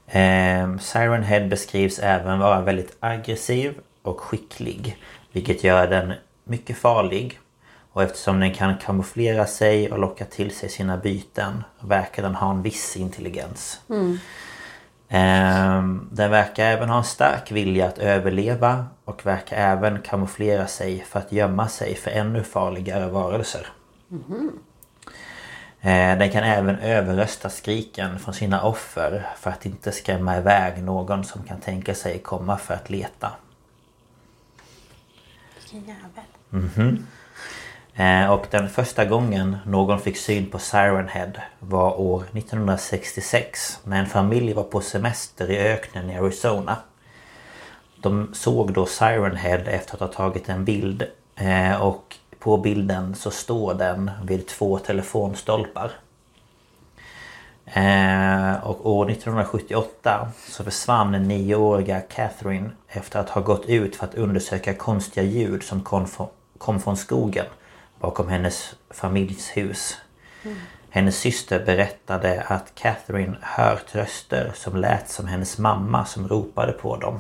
[0.07, 4.97] Ehm, Siren Head beskrivs även vara väldigt aggressiv och skicklig.
[5.31, 7.39] Vilket gör den mycket farlig.
[7.91, 12.51] Och eftersom den kan kamouflera sig och locka till sig sina byten verkar den ha
[12.51, 13.81] en viss intelligens.
[15.09, 21.05] Ehm, Den verkar även ha en stark vilja att överleva och verkar även kamouflera sig
[21.09, 23.67] för att gömma sig för ännu farligare varelser.
[25.81, 31.23] Eh, Den kan även överrösta skriken från sina offer för att inte skrämma iväg någon
[31.23, 33.31] som kan tänka sig komma för att leta.
[35.71, 36.97] Vilken jävel.
[37.95, 43.99] Eh, Och den första gången någon fick syn på Siren Head var år 1966 när
[43.99, 46.77] en familj var på semester i öknen i Arizona.
[48.01, 51.03] De såg då Siren Head efter att ha tagit en bild
[51.35, 55.91] eh, och på bilden så står den vid två telefonstolpar.
[57.65, 64.05] Eh, och år 1978 så försvann den nioåriga Catherine efter att ha gått ut för
[64.05, 66.27] att undersöka konstiga ljud som kom från,
[66.57, 67.45] kom från skogen
[67.99, 69.97] bakom hennes familjs hus.
[70.89, 76.97] Hennes syster berättade att Catherine hört röster som lät som hennes mamma som ropade på
[76.97, 77.19] dem.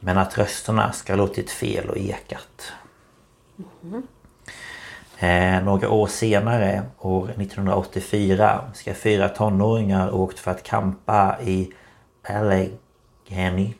[0.00, 2.72] Men att rösterna ska ha låtit fel och ekat.
[3.82, 4.02] Mm-hmm.
[5.22, 11.72] Eh, några år senare, år 1984, ska fyra tonåringar åkt för att campa i
[12.28, 13.74] Allegheny,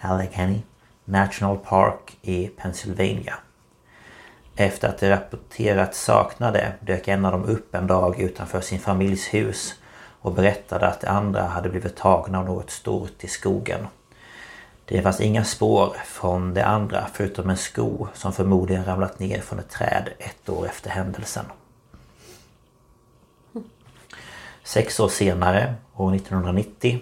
[0.00, 0.62] Allegheny
[1.04, 3.34] National Park i Pennsylvania.
[4.56, 9.34] Efter att de rapporterat saknade dök en av dem upp en dag utanför sin familjs
[9.34, 9.74] hus
[10.20, 13.86] och berättade att de andra hade blivit tagna av något stort i skogen.
[14.88, 19.58] Det fanns inga spår från det andra förutom en sko som förmodligen ramlat ner från
[19.58, 21.44] ett träd ett år efter händelsen.
[24.64, 26.98] Sex år senare, år 1990,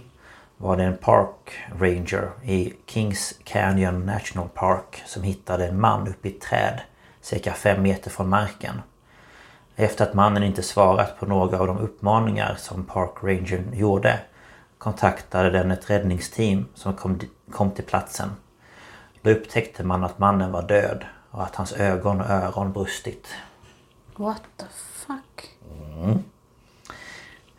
[0.56, 6.28] var det en park ranger i Kings Canyon National Park som hittade en man uppe
[6.28, 6.80] i ett träd
[7.20, 8.82] cirka fem meter från marken.
[9.76, 14.20] Efter att mannen inte svarat på några av de uppmaningar som Park Rangern gjorde
[14.84, 17.20] kontaktade den ett räddningsteam som kom,
[17.50, 18.30] kom till platsen.
[19.22, 23.28] Då upptäckte man att mannen var död och att hans ögon och öron brustit.
[24.16, 25.50] What the fuck?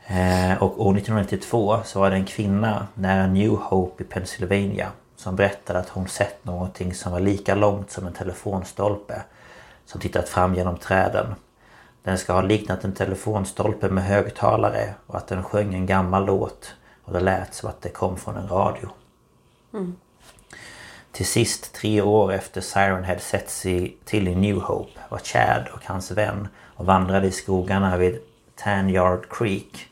[0.08, 5.36] Eh, och år 1992 så var det en kvinna nära New Hope i Pennsylvania som
[5.36, 9.22] berättade att hon sett någonting som var lika långt som en telefonstolpe
[9.86, 11.36] som tittat fram genom träden.
[12.04, 16.76] Den ska ha liknat en telefonstolpe med högtalare och att den sjöng en gammal låt
[17.06, 18.90] och det lät som att det kom från en radio.
[21.12, 25.68] Till sist, tre år efter Siren Head setts i, till i New Hope var Chad
[25.74, 28.20] och hans vän och vandrade i skogarna vid
[28.56, 29.88] Tanyard Creek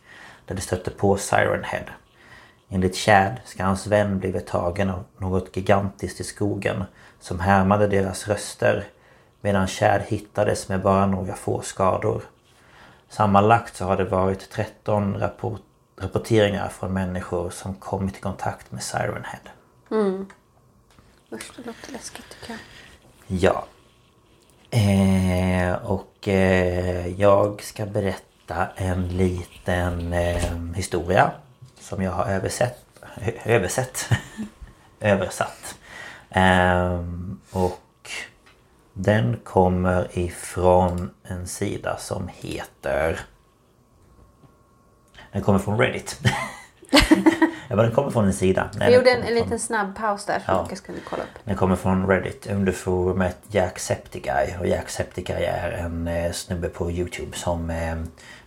[0.45, 1.86] där de stötte på Siren Head.
[2.70, 6.84] Enligt Chad ska hans vän blivit tagen av något gigantiskt i skogen
[7.20, 8.88] som härmade deras röster
[9.41, 12.22] medan Chad hittades med bara några få skador.
[13.09, 15.61] Sammanlagt så har det varit 13 rapport
[16.04, 19.51] rapporteringar från människor som kommit i kontakt med Siren Head.
[21.32, 22.60] Usch, det låter läskigt tycker jag.
[23.28, 23.66] Ja.
[24.70, 31.32] Eh, och eh, jag ska berätta en liten eh, historia
[31.80, 32.86] som jag har översett.
[33.45, 34.10] Översett.
[34.99, 35.76] Översatt.
[36.36, 38.10] Ehm, och
[38.93, 43.20] den kommer ifrån en sida som heter...
[45.34, 46.19] Den kommer från Reddit.
[47.67, 48.69] ja, men den kommer från en sida.
[48.75, 50.61] Nej, Vi gjorde en, en från- liten snabb paus där som Ja.
[50.63, 51.29] Lukas kunde kolla upp.
[51.43, 54.57] den kommer från Reddit under forumet Jack Septiceye.
[54.59, 57.95] Och Jack Septiceye är en eh, snubbe på Youtube som eh,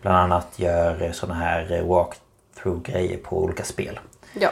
[0.03, 4.01] bland annat gör eh, såna här eh, walkthrough grejer på olika spel.
[4.33, 4.49] Ja.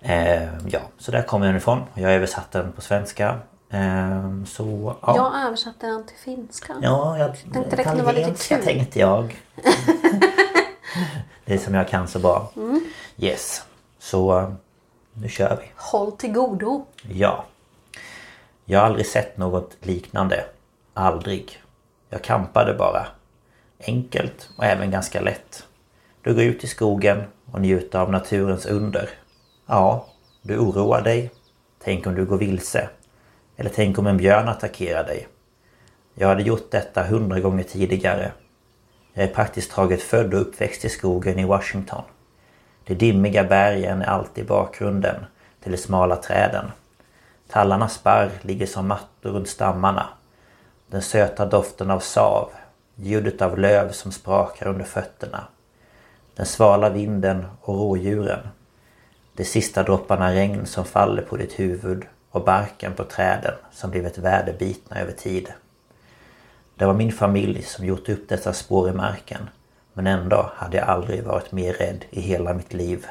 [0.00, 1.82] Eh, ja, så där kommer den ifrån.
[1.94, 3.38] Jag har översatt den på svenska.
[3.70, 5.16] Eh, så ja.
[5.16, 6.72] Jag översatte den till finska.
[6.82, 8.64] Ja, jag Tänkte det kunde vara lite kul.
[8.64, 9.36] tänkte jag.
[11.44, 12.52] det är som jag kan så bra.
[12.56, 12.80] Mm.
[13.18, 13.62] Yes.
[13.98, 14.52] Så
[15.12, 15.70] nu kör vi.
[15.76, 16.86] Håll till godo.
[17.02, 17.44] Ja.
[18.64, 20.44] Jag har aldrig sett något liknande.
[20.94, 21.62] Aldrig.
[22.08, 23.06] Jag kampade bara.
[23.86, 25.66] Enkelt och även ganska lätt.
[26.22, 27.22] Du går ut i skogen
[27.52, 29.10] och njuter av naturens under.
[29.66, 30.06] Ja,
[30.42, 31.30] du oroar dig.
[31.84, 32.88] Tänk om du går vilse.
[33.56, 35.28] Eller tänk om en björn attackerar dig.
[36.14, 38.32] Jag hade gjort detta hundra gånger tidigare.
[39.14, 42.02] Jag är praktiskt taget född och uppväxt i skogen i Washington.
[42.84, 45.24] De dimmiga bergen är alltid bakgrunden
[45.62, 46.72] till de smala träden.
[47.48, 50.08] Tallarnas barr ligger som mattor runt stammarna.
[50.90, 52.50] Den söta doften av sav,
[52.94, 55.44] ljudet av löv som sprakar under fötterna.
[56.34, 58.48] Den svala vinden och rådjuren.
[59.36, 64.18] De sista dropparna regn som faller på ditt huvud och barken på träden som blivit
[64.18, 65.52] väderbitna över tid.
[66.82, 69.50] Det var min familj som gjort upp dessa spår i marken.
[69.92, 73.06] Men ändå hade jag aldrig varit mer rädd i hela mitt liv.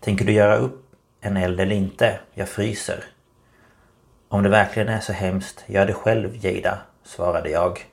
[0.00, 0.86] Tänker du göra upp
[1.20, 2.18] en eld eller inte?
[2.34, 3.04] Jag fryser.
[4.28, 7.86] Om det verkligen är så hemskt, gör det själv Jada, svarade jag.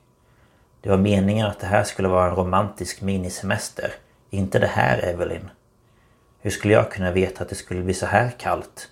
[0.82, 3.92] Det var meningen att det här skulle vara en romantisk minisemester.
[4.30, 5.50] Inte det här, Evelyn.
[6.42, 8.90] Hur skulle jag kunna veta att det skulle bli så här kallt?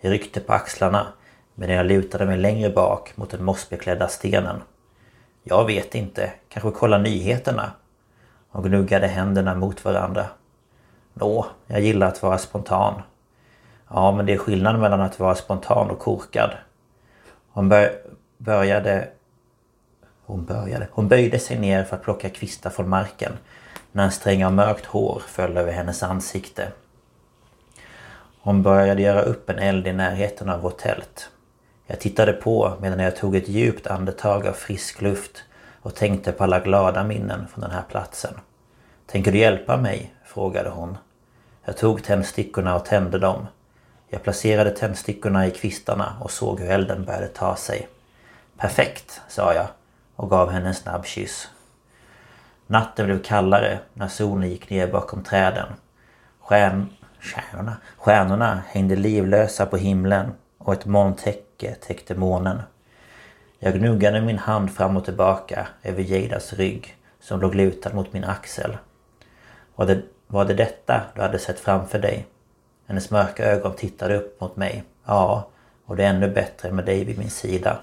[0.00, 1.12] Jag ryckte på axlarna
[1.58, 4.62] medan jag lutade mig längre bak mot den mossbeklädda stenen.
[5.42, 7.72] Jag vet inte, kanske kolla nyheterna?
[8.50, 10.26] Och gnuggade händerna mot varandra.
[11.14, 13.02] Nå, jag gillar att vara spontan.
[13.88, 16.50] Ja, men det är skillnad mellan att vara spontan och korkad.
[17.50, 17.92] Hon bör
[18.38, 19.08] började...
[20.26, 20.88] Hon började...
[20.90, 23.32] Hon böjde sig ner för att plocka kvistar från marken
[23.92, 26.68] när en sträng av mörkt hår föll över hennes ansikte.
[28.40, 31.30] Hon började göra upp en eld i närheten av vårt tält.
[31.90, 35.44] Jag tittade på medan jag tog ett djupt andetag av frisk luft
[35.82, 38.34] och tänkte på alla glada minnen från den här platsen.
[39.06, 40.14] Tänker du hjälpa mig?
[40.24, 40.98] frågade hon.
[41.64, 43.46] Jag tog tändstickorna och tände dem.
[44.08, 47.88] Jag placerade tändstickorna i kvistarna och såg hur elden började ta sig.
[48.56, 49.66] Perfekt, sa jag
[50.16, 51.48] och gav henne en snabb kyss.
[52.66, 55.68] Natten blev kallare när solen gick ner bakom träden.
[56.40, 56.88] Stjärn,
[57.20, 62.62] stjärnorna, stjärnorna hängde livlösa på himlen och ett molntäcke täckte månen.
[63.58, 68.24] Jag gnuggade min hand fram och tillbaka över Jadas rygg som låg lutad mot min
[68.24, 68.76] axel.
[69.74, 72.26] Var det, var det detta du hade sett framför dig?
[72.86, 74.84] Hennes mörka ögon tittade upp mot mig.
[75.04, 75.48] Ja,
[75.84, 77.78] och det är ännu bättre med dig vid min sida.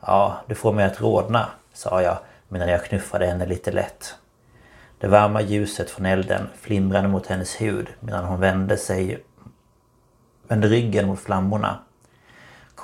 [0.00, 4.14] Ja, du får mig att rodna, sa jag medan jag knuffade henne lite lätt.
[4.98, 9.24] Det varma ljuset från elden flimrade mot hennes hud medan hon vände sig
[10.48, 11.78] vände ryggen mot flammorna.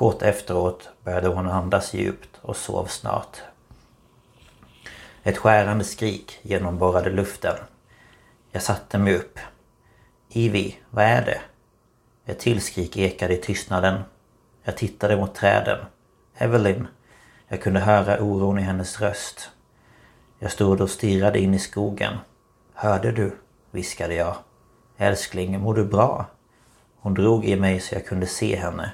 [0.01, 3.37] Kort efteråt började hon andas djupt och sov snart.
[5.23, 7.57] Ett skärande skrik genomborrade luften.
[8.51, 9.39] Jag satte mig upp.
[10.29, 11.41] Ivy, vad är det?
[12.27, 14.01] Ett till skrik ekade i tystnaden.
[14.63, 15.79] Jag tittade mot träden.
[16.35, 16.87] Evelyn.
[17.49, 19.51] Jag kunde höra oron i hennes röst.
[20.39, 22.17] Jag stod och stirrade in i skogen.
[22.75, 23.37] Hörde du?
[23.71, 24.37] viskade jag.
[24.97, 26.27] Älskling, mår du bra?
[27.01, 28.93] Hon drog i mig så jag kunde se henne.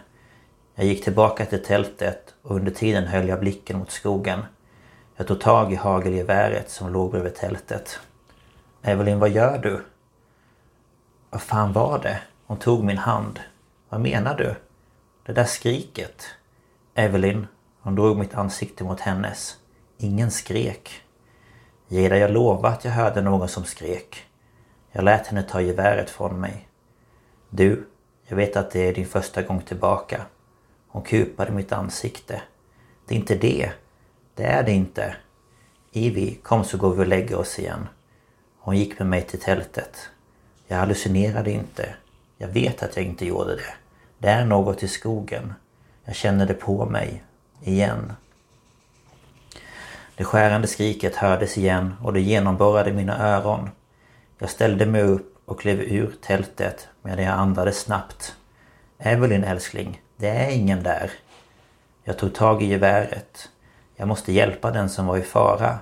[0.78, 4.40] Jag gick tillbaka till tältet och under tiden höll jag blicken mot skogen.
[5.16, 8.00] Jag tog tag i hagelgeväret som låg bredvid tältet.
[8.82, 9.82] Evelyn, vad gör du?
[11.30, 12.20] Vad fan var det?
[12.46, 13.40] Hon tog min hand.
[13.88, 14.54] Vad menar du?
[15.26, 16.26] Det där skriket.
[16.94, 17.46] Evelyn,
[17.80, 19.56] hon drog mitt ansikte mot hennes.
[19.98, 20.90] Ingen skrek.
[21.88, 24.24] Geda, jag lovar att jag hörde någon som skrek.
[24.92, 26.68] Jag lät henne ta geväret från mig.
[27.50, 27.86] Du,
[28.26, 30.26] jag vet att det är din första gång tillbaka.
[30.96, 32.42] Hon kupade mitt ansikte.
[33.06, 33.70] Det är inte det.
[34.34, 35.16] Det är det inte.
[35.92, 37.88] Ivy, kom så går vi och lägger oss igen.
[38.58, 40.08] Hon gick med mig till tältet.
[40.66, 41.94] Jag hallucinerade inte.
[42.38, 43.74] Jag vet att jag inte gjorde det.
[44.18, 45.54] Det är något i skogen.
[46.04, 47.24] Jag känner det på mig.
[47.62, 48.12] Igen.
[50.16, 53.70] Det skärande skriket hördes igen och det genomborrade mina öron.
[54.38, 58.36] Jag ställde mig upp och klev ur tältet medan jag andades snabbt.
[58.98, 61.10] Evelyn älskling, det är ingen där.
[62.04, 63.48] Jag tog tag i geväret.
[63.96, 65.78] Jag måste hjälpa den som var i fara.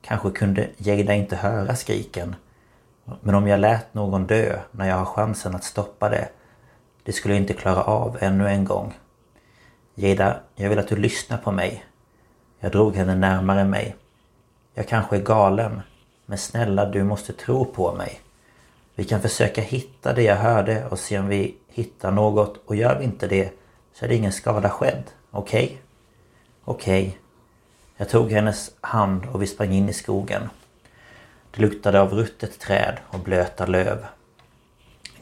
[0.00, 2.36] Kanske kunde Jada inte höra skriken.
[3.20, 6.28] Men om jag lät någon dö när jag har chansen att stoppa det,
[7.02, 8.94] det skulle jag inte klara av ännu en gång.
[9.94, 11.84] Jada, jag vill att du lyssnar på mig.
[12.60, 13.96] Jag drog henne närmare mig.
[14.74, 15.80] Jag kanske är galen,
[16.26, 18.20] men snälla du måste tro på mig.
[18.94, 22.98] Vi kan försöka hitta det jag hörde och se om vi hittar något och gör
[22.98, 23.61] vi inte det
[23.94, 25.02] så är det ingen skada skedd.
[25.30, 25.64] Okej?
[25.64, 25.78] Okay?
[26.64, 27.06] Okej.
[27.06, 27.18] Okay.
[27.96, 30.42] Jag tog hennes hand och vi sprang in i skogen.
[31.50, 34.06] Det luktade av ruttet träd och blöta löv.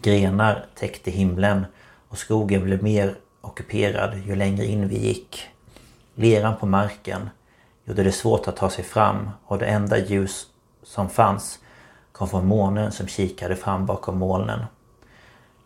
[0.03, 1.67] Grenar täckte himlen
[2.09, 5.49] och skogen blev mer ockuperad ju längre in vi gick.
[6.15, 7.31] Leran på marken
[7.85, 10.47] gjorde det svårt att ta sig fram och det enda ljus
[10.83, 11.59] som fanns
[12.13, 14.65] kom från månen som kikade fram bakom molnen.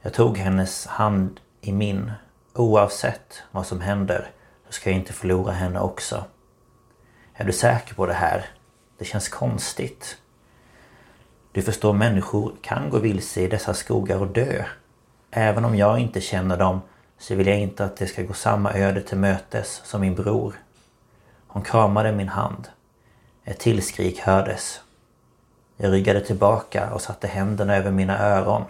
[0.02, 2.12] Jag tog hennes hand i min.
[2.56, 4.30] Oavsett vad som händer
[4.66, 6.24] så ska jag inte förlora henne också.
[7.34, 8.46] Är du säker på det här?
[8.98, 10.16] Det känns konstigt.
[11.52, 14.64] Du förstår, människor kan gå vilse i dessa skogar och dö.
[15.30, 16.80] Även om jag inte känner dem
[17.18, 20.54] så vill jag inte att det ska gå samma öde till mötes som min bror.
[21.46, 22.68] Hon kramade min hand.
[23.44, 24.80] Ett tillskrik hördes.
[25.76, 28.62] Jag ryggade tillbaka och satte händerna över mina öron.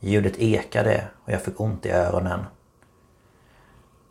[0.00, 2.44] Ljudet ekade och jag fick ont i öronen.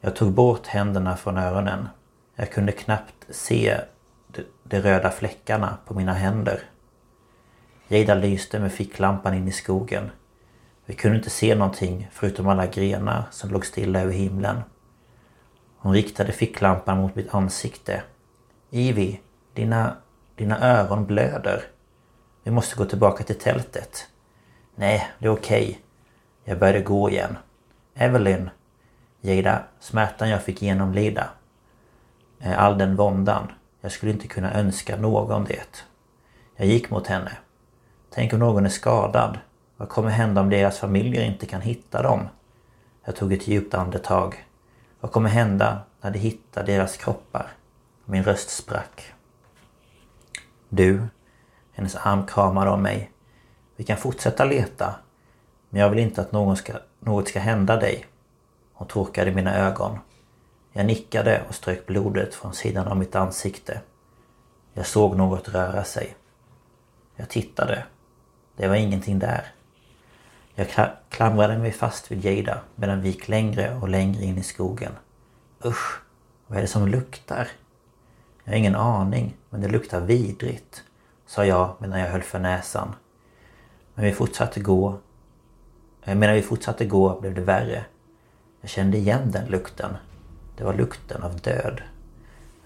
[0.07, 1.89] Jag tog bort händerna från öronen.
[2.35, 3.81] Jag kunde knappt se
[4.27, 6.59] de, de röda fläckarna på mina händer.
[7.87, 10.11] Jada lyste med ficklampan in i skogen.
[10.85, 14.61] Vi kunde inte se någonting förutom alla grenar som låg stilla över himlen.
[15.77, 18.03] Hon riktade ficklampan mot mitt ansikte.
[18.69, 19.21] Ivi,
[19.53, 19.95] dina,
[20.35, 21.63] dina öron blöder.
[22.43, 24.07] Vi måste gå tillbaka till tältet.
[24.75, 25.63] Nej, det är okej.
[25.63, 25.75] Okay.
[26.43, 27.37] Jag började gå igen.
[27.95, 28.49] Evelyn.
[29.21, 31.29] Jada, smärtan jag fick genomlida.
[32.39, 33.51] Eh, all den våndan.
[33.81, 35.85] Jag skulle inte kunna önska någon det.
[36.55, 37.31] Jag gick mot henne.
[38.09, 39.39] Tänk om någon är skadad.
[39.77, 42.27] Vad kommer hända om deras familjer inte kan hitta dem?
[43.05, 44.45] Jag tog ett djupt andetag.
[44.99, 47.51] Vad kommer hända när de hittar deras kroppar?
[48.05, 49.13] Min röst sprack.
[50.69, 51.07] Du.
[51.73, 53.11] Hennes arm kramade om mig.
[53.75, 54.95] Vi kan fortsätta leta.
[55.69, 58.05] Men jag vill inte att någon ska, något ska hända dig.
[58.77, 59.99] Hon torkade mina ögon.
[60.71, 63.81] Jag nickade och strök blodet från sidan av mitt ansikte.
[64.73, 66.15] Jag såg något röra sig.
[67.15, 67.85] Jag tittade.
[68.55, 69.45] Det var ingenting där.
[70.55, 70.67] Jag
[71.09, 74.91] klamrade mig fast vid Jada medan vi gick längre och längre in i skogen.
[75.65, 76.01] Usch,
[76.47, 77.47] vad är det som luktar?
[78.43, 80.83] Jag har ingen aning, men det luktar vidrigt,
[81.25, 82.95] sa jag medan jag höll för näsan.
[83.93, 84.97] Men vi fortsatte gå.
[86.05, 87.85] Medan vi fortsatte gå blev det värre.
[88.67, 89.97] Jag kände igen den lukten.
[90.57, 91.81] Det var lukten av död.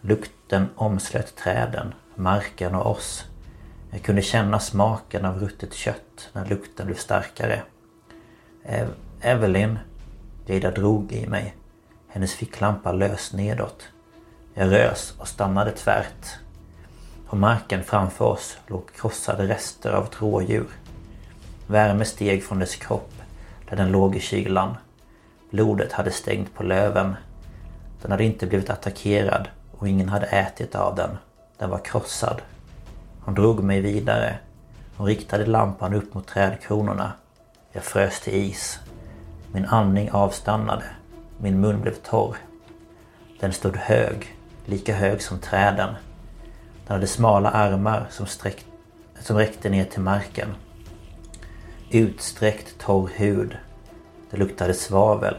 [0.02, 3.26] Lukten omslöt träden, marken och oss.
[3.91, 7.62] Jag kunde känna smaken av ruttet kött när lukten blev starkare.
[8.66, 8.88] Ev
[9.22, 9.80] Evelyn.
[10.45, 11.56] Jada drog i mig.
[12.08, 13.84] Hennes ficklampa lös nedåt.
[14.54, 16.39] Jag rös och stannade tvärt.
[17.30, 20.68] På marken framför oss låg krossade rester av ett rådjur.
[21.68, 23.14] Värme steg från dess kropp
[23.70, 24.76] där den låg i kylan.
[25.52, 27.16] Blodet hade stängt på löven.
[28.02, 31.18] Den hade inte blivit attackerad och ingen hade ätit av den.
[31.58, 32.41] Den var krossad.
[33.22, 34.38] Hon drog mig vidare.
[34.97, 37.14] Hon riktade lampan upp mot trädkronorna.
[37.72, 38.80] Jag frös till is.
[39.54, 40.84] Min andning avstannade.
[41.38, 42.38] Min mun blev torr.
[43.39, 44.36] Den stod hög,
[44.66, 45.95] lika hög som träden.
[46.88, 48.66] Den hade smala armar som, sträck,
[49.20, 50.56] som räckte ner till marken.
[51.89, 53.58] Utsträckt torr hud.
[54.32, 55.36] Det luktade svavel.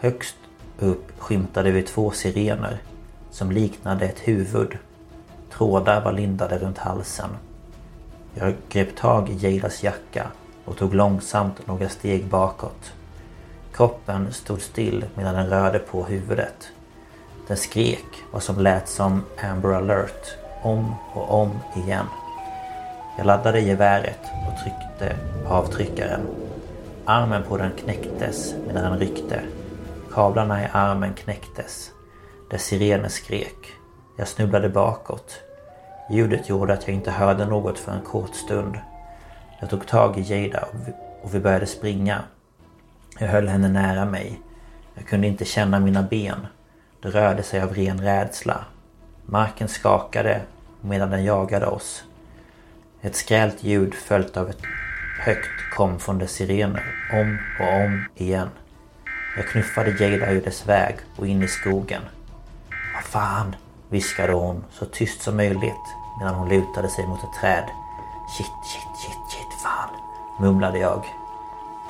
[0.00, 0.36] Högst
[0.78, 2.78] upp skymtade vi två sirener
[3.30, 4.78] som liknade ett huvud.
[5.52, 7.30] Trådar var lindade runt halsen.
[8.34, 10.26] Jag grep tag i Jadas jacka
[10.64, 12.92] och tog långsamt några steg bakåt.
[13.72, 16.68] Kroppen stod still medan den rörde på huvudet.
[17.48, 20.26] Den skrek vad som lät som Amber alert
[20.62, 22.06] om och om igen.
[23.16, 26.20] Jag laddade geväret och tryckte på avtryckaren.
[27.06, 29.40] Armen på den knäcktes medan den ryckte.
[30.12, 31.90] Kablarna i armen knäcktes.
[32.50, 33.72] Dess sirener skrek.
[34.16, 35.40] Jag snubblade bakåt.
[36.10, 38.78] Ljudet gjorde att jag inte hörde något för en kort stund.
[39.60, 40.68] Jag tog tag i Jada
[41.22, 42.20] och vi började springa.
[43.18, 44.40] Jag höll henne nära mig.
[44.94, 46.46] Jag kunde inte känna mina ben.
[47.02, 48.64] Det rörde sig av ren rädsla.
[49.26, 50.40] Marken skakade
[50.80, 52.04] medan den jagade oss.
[53.00, 54.62] Ett skrält ljud följt av ett
[55.24, 58.48] högt kom från dess sirener om och om igen.
[59.36, 62.02] Jag knuffade Jada ur dess väg och in i skogen.
[62.94, 63.56] Vad fan,
[63.88, 65.86] viskade hon så tyst som möjligt
[66.18, 67.64] medan hon lutade sig mot ett träd.
[68.36, 69.90] Shit, shit, shit, shit, fan,
[70.40, 71.04] mumlade jag.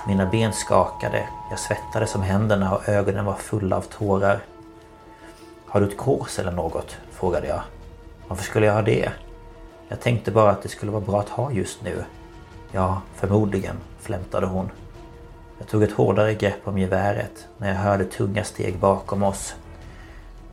[0.07, 4.41] Mina ben skakade, jag svettades som händerna och ögonen var fulla av tårar.
[5.67, 6.97] Har du ett kors eller något?
[7.11, 7.63] frågade jag.
[8.29, 9.11] Varför skulle jag ha det?
[9.89, 12.05] Jag tänkte bara att det skulle vara bra att ha just nu.
[12.77, 14.71] Ja, förmodligen, flämtade hon.
[15.59, 19.55] Jag tog ett hårdare grepp om geväret när jag hörde tunga steg bakom oss.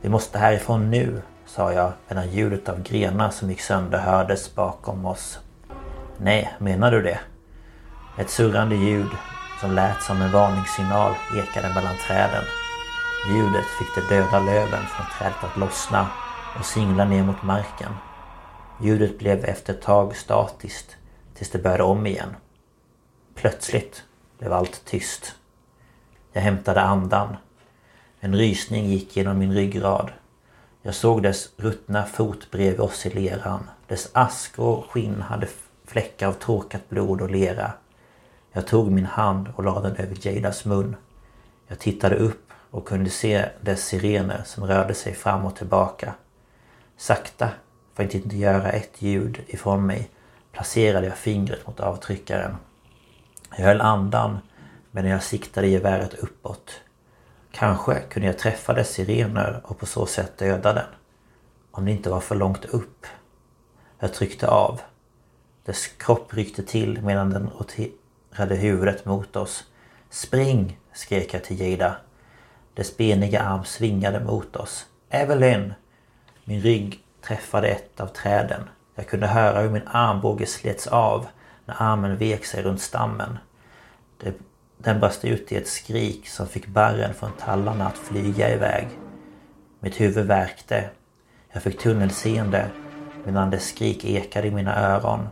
[0.00, 5.06] Vi måste härifrån nu, sa jag medan ljudet av grenar som gick sönder hördes bakom
[5.06, 5.38] oss.
[6.18, 7.20] Nej, menar du det?
[8.18, 9.10] Ett surrande ljud
[9.60, 12.44] som lät som en varningssignal ekade mellan träden.
[13.30, 16.06] Ljudet fick de döda löven från trädet att lossna
[16.58, 17.92] och singla ner mot marken.
[18.82, 20.96] Ljudet blev efter ett tag statiskt
[21.34, 22.36] tills det började om igen.
[23.34, 24.04] Plötsligt
[24.38, 25.34] blev allt tyst.
[26.32, 27.36] Jag hämtade andan.
[28.20, 30.10] En rysning gick genom min ryggrad.
[30.82, 33.70] Jag såg dess ruttna fot bredvid oss i leran.
[33.86, 35.48] Dess ask och skinn hade
[35.84, 37.72] fläckar av torkat blod och lera.
[38.52, 40.96] Jag tog min hand och lade den över Jadas mun.
[41.66, 46.14] Jag tittade upp och kunde se dess sirener som rörde sig fram och tillbaka.
[46.96, 47.48] Sakta,
[47.94, 50.10] för att inte göra ett ljud ifrån mig,
[50.52, 52.56] placerade jag fingret mot avtryckaren.
[53.56, 54.38] Jag höll andan
[54.90, 56.80] medan jag siktade geväret uppåt.
[57.50, 60.86] Kanske kunde jag träffa dess sirener och på så sätt döda den.
[61.70, 63.06] Om det inte var för långt upp.
[63.98, 64.80] Jag tryckte av.
[65.64, 69.64] Dess kropp ryckte till medan den roterade huvudet mot oss.
[70.10, 70.78] Spring!
[70.92, 71.96] skrek jag till Jada.
[72.74, 74.86] Dess beniga arm svingade mot oss.
[75.08, 75.74] Evelyn!
[76.44, 78.68] Min rygg träffade ett av träden.
[78.94, 81.26] Jag kunde höra hur min armbåge slets av
[81.64, 83.38] när armen vek sig runt stammen.
[84.78, 88.88] Den brast ut i ett skrik som fick barren från tallarna att flyga iväg.
[89.80, 90.90] Mitt huvud värkte.
[91.52, 92.66] Jag fick tunnelseende
[93.24, 95.28] medan dess skrik ekade i mina öron.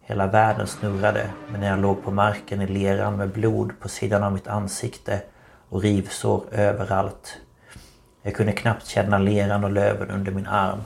[0.00, 4.22] Hela världen snurrade men när jag låg på marken i leran med blod på sidan
[4.22, 5.22] av mitt ansikte
[5.68, 7.38] och rivsår överallt.
[8.22, 10.80] Jag kunde knappt känna leran och löven under min arm.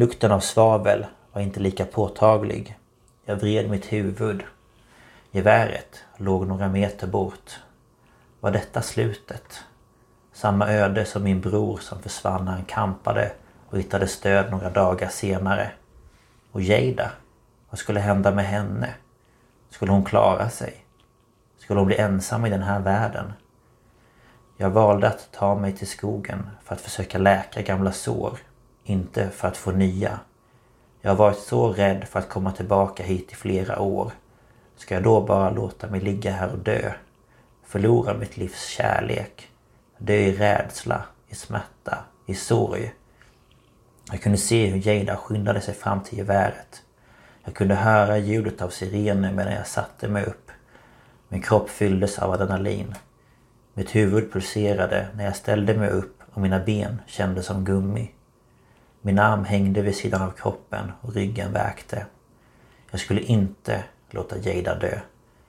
[0.00, 2.78] Lukten av svavel var inte lika påtaglig.
[3.24, 4.42] Jag vred mitt huvud.
[5.30, 7.60] Geväret låg några meter bort.
[8.40, 9.64] Var detta slutet?
[10.32, 13.32] Samma öde som min bror som försvann när han kampade
[13.68, 15.70] och hittade stöd några dagar senare.
[16.52, 17.10] Och Jada?
[17.70, 18.94] Vad skulle hända med henne?
[19.70, 20.84] Skulle hon klara sig?
[21.58, 23.32] Skulle hon bli ensam i den här världen?
[24.56, 28.38] Jag valde att ta mig till skogen för att försöka läka gamla sår.
[28.88, 30.20] Inte för att få nya.
[31.00, 34.12] Jag har varit så rädd för att komma tillbaka hit i flera år.
[34.76, 36.92] Ska jag då bara låta mig ligga här och dö?
[37.66, 39.48] Förlora mitt livs kärlek?
[39.98, 42.94] Dö i rädsla, i smärta, i sorg?
[44.10, 46.82] Jag kunde se hur Jada skyndade sig fram till geväret.
[47.44, 50.50] Jag kunde höra ljudet av sirener medan jag satte mig upp.
[51.28, 52.94] Min kropp fylldes av adrenalin.
[53.74, 58.10] Mitt huvud pulserade när jag ställde mig upp och mina ben kändes som gummi.
[59.08, 62.06] Min arm hängde vid sidan av kroppen och ryggen värkte.
[62.90, 64.98] Jag skulle inte låta Jada dö.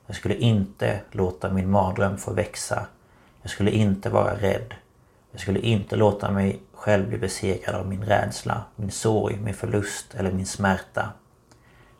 [0.07, 2.85] Jag skulle inte låta min mardröm få växa.
[3.41, 4.73] Jag skulle inte vara rädd.
[5.31, 10.15] Jag skulle inte låta mig själv bli besegrad av min rädsla, min sorg, min förlust
[10.15, 11.09] eller min smärta.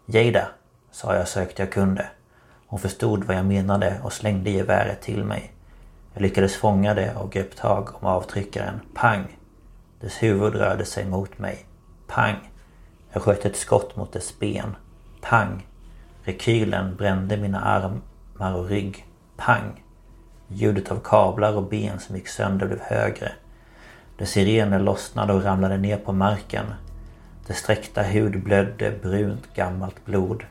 [0.06, 0.48] Jada,
[0.92, 2.08] sa jag så högt jag kunde.
[2.68, 5.54] Hon förstod vad jag menade och slängde geväret till mig.
[6.14, 8.80] Jag lyckades fånga det och grep tag om avtryckaren.
[8.94, 9.39] Pang!
[10.00, 11.66] Dess huvud rörde sig mot mig.
[12.08, 12.36] Pang!
[13.12, 14.76] Jag sköt ett skott mot dess ben.
[15.22, 15.68] Pang!
[16.24, 19.06] Rekylen brände mina armar och rygg.
[19.38, 19.84] Pang!
[20.48, 23.32] Ljudet av kablar och ben som gick sönder blev högre.
[24.18, 26.66] Dess sirener lossnade och ramlade ner på marken.
[27.48, 30.44] Dess sträckta hud blödde brunt gammalt blod.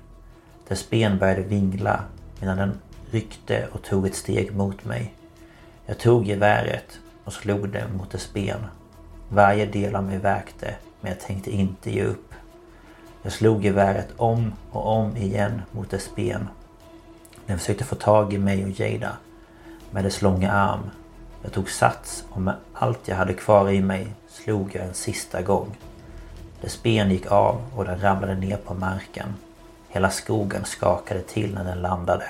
[0.69, 2.05] Dess ben började vingla
[2.41, 2.79] medan den
[3.11, 5.15] ryckte och tog ett steg mot mig.
[5.87, 8.61] Jag tog geväret och slog det mot dess ben.
[9.29, 12.35] Varje del av mig värkte men jag tänkte inte ge upp.
[13.23, 16.49] Jag slog geväret om och om igen mot dess ben.
[17.47, 19.17] Den försökte få tag i mig och Jada
[19.91, 20.91] med dess långa arm.
[21.43, 25.43] Jag tog sats och med allt jag hade kvar i mig slog jag en sista
[25.43, 25.77] gång.
[26.61, 29.35] Dess ben gick av och den ramlade ner på marken.
[29.89, 32.27] Hela skogen skakade till när den landade.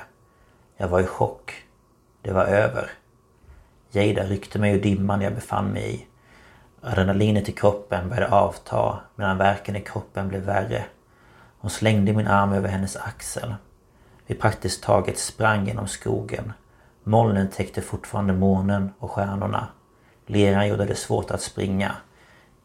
[0.76, 1.54] Jag var i chock.
[2.22, 2.90] Det var över.
[3.90, 6.07] Jada ryckte mig ur dimman jag befann mig i.
[6.88, 10.84] Adrenalinet i kroppen började avta medan värken i kroppen blev värre.
[11.58, 13.54] Hon slängde min arm över hennes axel.
[14.26, 16.52] Vi praktiskt taget sprang genom skogen.
[17.04, 19.68] Molnen täckte fortfarande månen och stjärnorna.
[20.26, 21.94] Leran gjorde det svårt att springa.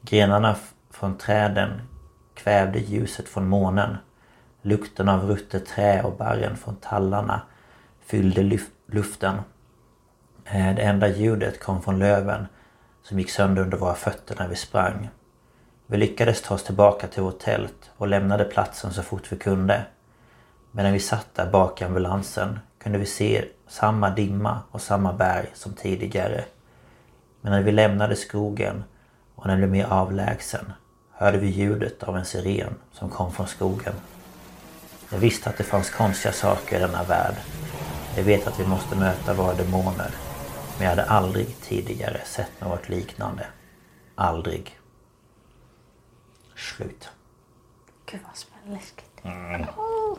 [0.02, 0.56] Grenarna
[0.92, 1.82] från träden
[2.34, 3.98] kvävde ljuset från månen.
[4.62, 7.42] Lukten av ruttet trä och barren från tallarna
[8.06, 9.36] fyllde luften.
[10.46, 12.48] Eh, det enda ljudet kom från löven
[13.04, 15.10] som gick sönder under våra fötter när vi sprang.
[15.88, 19.86] Vi lyckades ta oss tillbaka till vårt tält och lämnade platsen så fort vi kunde.
[20.72, 25.48] Medan vi satt där bak i ambulansen kunde vi se samma dimma och samma berg
[25.54, 26.44] som tidigare.
[27.42, 28.84] Men när vi lämnade skogen
[29.36, 30.74] och den blev mer avlägsen
[31.12, 33.94] hörde vi ljudet av en siren som kom från skogen.
[35.10, 37.36] Jag visste att det fanns konstiga saker i denna värld.
[38.16, 40.10] Jag vet att vi måste möta våra demoner.
[40.78, 43.46] Men jag hade aldrig tidigare sett något liknande.
[44.16, 44.80] Aldrig.
[46.56, 47.10] Slut.
[48.06, 49.24] Gud vad läskigt.
[49.24, 49.62] Mm.
[49.62, 50.18] Oh.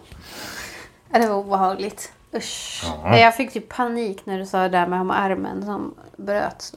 [1.10, 2.12] Det var obehagligt.
[2.35, 2.85] Usch.
[2.85, 3.18] Ja.
[3.18, 6.74] Jag fick typ panik när du sa det där med armen som bröts.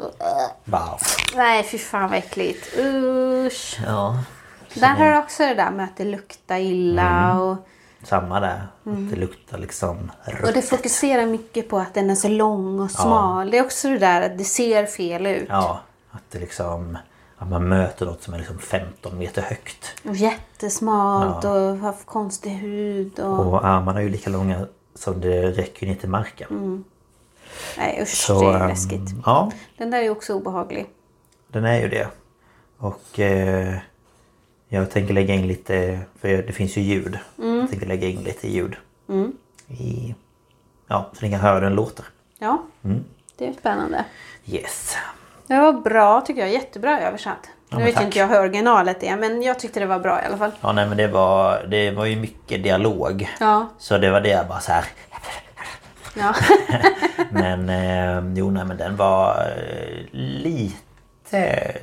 [0.63, 0.99] Wow.
[1.35, 2.77] Nej, fy fan vad äckligt.
[2.77, 3.79] Usch.
[3.85, 4.23] Ja.
[4.73, 7.39] Där har du också det där med att det luktar illa mm.
[7.39, 7.67] och
[8.03, 8.67] samma där.
[8.85, 9.09] Mm.
[9.09, 10.43] det luktar liksom rött.
[10.43, 13.47] Och det fokuserar mycket på att den är så lång och smal.
[13.47, 13.51] Ja.
[13.51, 15.47] Det är också det där att det ser fel ut.
[15.49, 16.97] Ja, att det liksom...
[17.39, 19.95] Att man möter något som är liksom 15 meter högt.
[20.05, 21.51] Och jättesmalt ja.
[21.51, 23.19] och har konstig hud.
[23.19, 23.47] Och...
[23.47, 26.47] och armarna är ju lika långa som det räcker ner till marken.
[26.49, 26.83] Mm.
[27.77, 29.09] Nej usch, Så, det är ehm, läskigt.
[29.25, 30.89] Ja, Den där är också obehaglig.
[31.47, 32.07] den är ju det.
[32.77, 33.75] Och eh,
[34.69, 37.17] jag tänker lägga in lite, för det finns ju ljud.
[37.39, 37.59] Mm.
[37.59, 38.75] Jag tänker lägga in lite ljud.
[39.67, 40.15] I,
[40.87, 42.05] ja, så ni kan höra hur den låter.
[42.39, 43.03] Ja, Mm.
[43.37, 44.05] det är spännande.
[44.45, 44.95] Yes.
[45.47, 46.51] Det var bra tycker jag.
[46.53, 47.49] Jättebra översatt.
[47.69, 48.03] Ja, nu vet tack.
[48.03, 50.51] inte jag hur originalet är men jag tyckte det var bra i alla fall.
[50.61, 53.29] Ja nej men det var, det var ju mycket dialog.
[53.39, 54.85] Ja, Så det var det jag bara så här.
[56.17, 56.35] ja.
[57.31, 61.73] Men eh, jo nej men den var eh, lite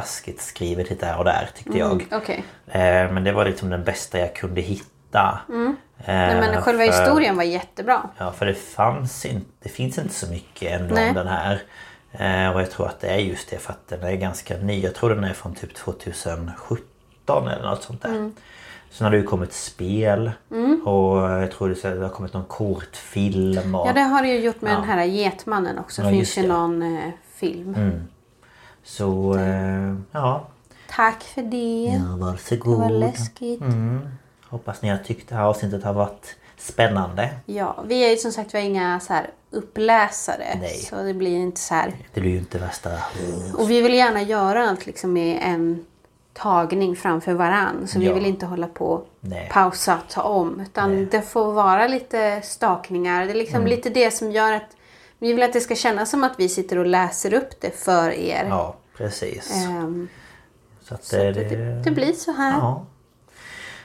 [0.00, 1.92] halvtaskigt skrivet lite här och där tyckte jag.
[1.92, 2.44] Mm, Okej.
[2.66, 5.40] Eh, men det var liksom den bästa jag kunde hitta.
[5.48, 5.76] Mm.
[5.98, 8.08] Eh, Nej, men själva för- historien var jättebra.
[8.18, 11.08] Ja för det fanns inte, det finns inte så mycket ändå Nej.
[11.08, 11.62] om den här.
[12.12, 14.80] Eh, och jag tror att det är just det för att den är ganska ny.
[14.80, 18.08] Jag tror den är från typ 2017 eller något sånt där.
[18.08, 18.34] Mm.
[18.90, 20.30] Sen har det ju kommit spel
[20.84, 21.68] och jag tror
[21.98, 23.74] det har kommit någon kortfilm.
[23.74, 24.76] Och, Ja det har det ju gjort med Ja.
[24.76, 26.02] den här Getmannen också.
[26.02, 27.00] Ja, finns ju någon
[27.34, 27.74] film.
[28.86, 30.46] Så eh, ja.
[30.90, 31.90] Tack för det.
[31.92, 32.90] ja, Det var varsågod.
[32.92, 33.62] läskigt.
[34.48, 37.30] Hoppas ni har tyckt det här avsnittet har varit spännande.
[37.46, 40.44] Ja, vi är ju som sagt vi är inga så här uppläsare.
[40.60, 40.68] Nej.
[40.78, 41.92] Så det blir inte så här.
[42.14, 42.90] Det blir ju inte värsta...
[43.58, 45.84] Och vi vill gärna göra allt liksom med en
[46.32, 47.86] tagning framför varann.
[47.88, 48.14] Så vi Ja.
[48.14, 49.48] vill inte hålla på Nej.
[49.52, 50.60] pausa, ta om.
[50.60, 51.06] Utan Nej.
[51.10, 53.24] det får vara lite stakningar.
[53.26, 53.70] Det är liksom Mm.
[53.70, 54.75] lite det som gör att
[55.18, 58.10] vi vill att det ska kännas som att vi sitter och läser upp det för
[58.10, 58.46] er.
[58.48, 59.66] Ja, precis.
[59.66, 60.08] Ehm,
[60.82, 62.52] så att så det, att det, det blir så här.
[62.52, 62.86] Ja.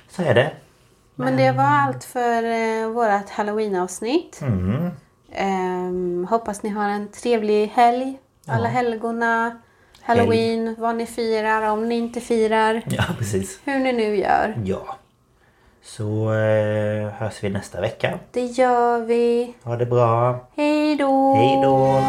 [0.09, 0.51] Så är det.
[1.15, 4.41] Men det var allt för eh, vårt halloween-avsnitt.
[4.41, 4.89] Mm.
[5.31, 8.19] Ehm, hoppas ni har en trevlig helg.
[8.45, 9.61] Alla helgona,
[10.01, 12.81] halloween, vad ni firar, om ni inte firar.
[12.85, 13.59] Ja, precis.
[13.65, 14.61] Hur ni nu gör.
[14.65, 14.97] Ja.
[15.83, 18.19] Så eh, hörs vi nästa vecka.
[18.31, 19.53] Det gör vi.
[19.63, 20.39] Ha det bra.
[20.55, 21.33] Hej då!
[21.35, 22.03] Hej då!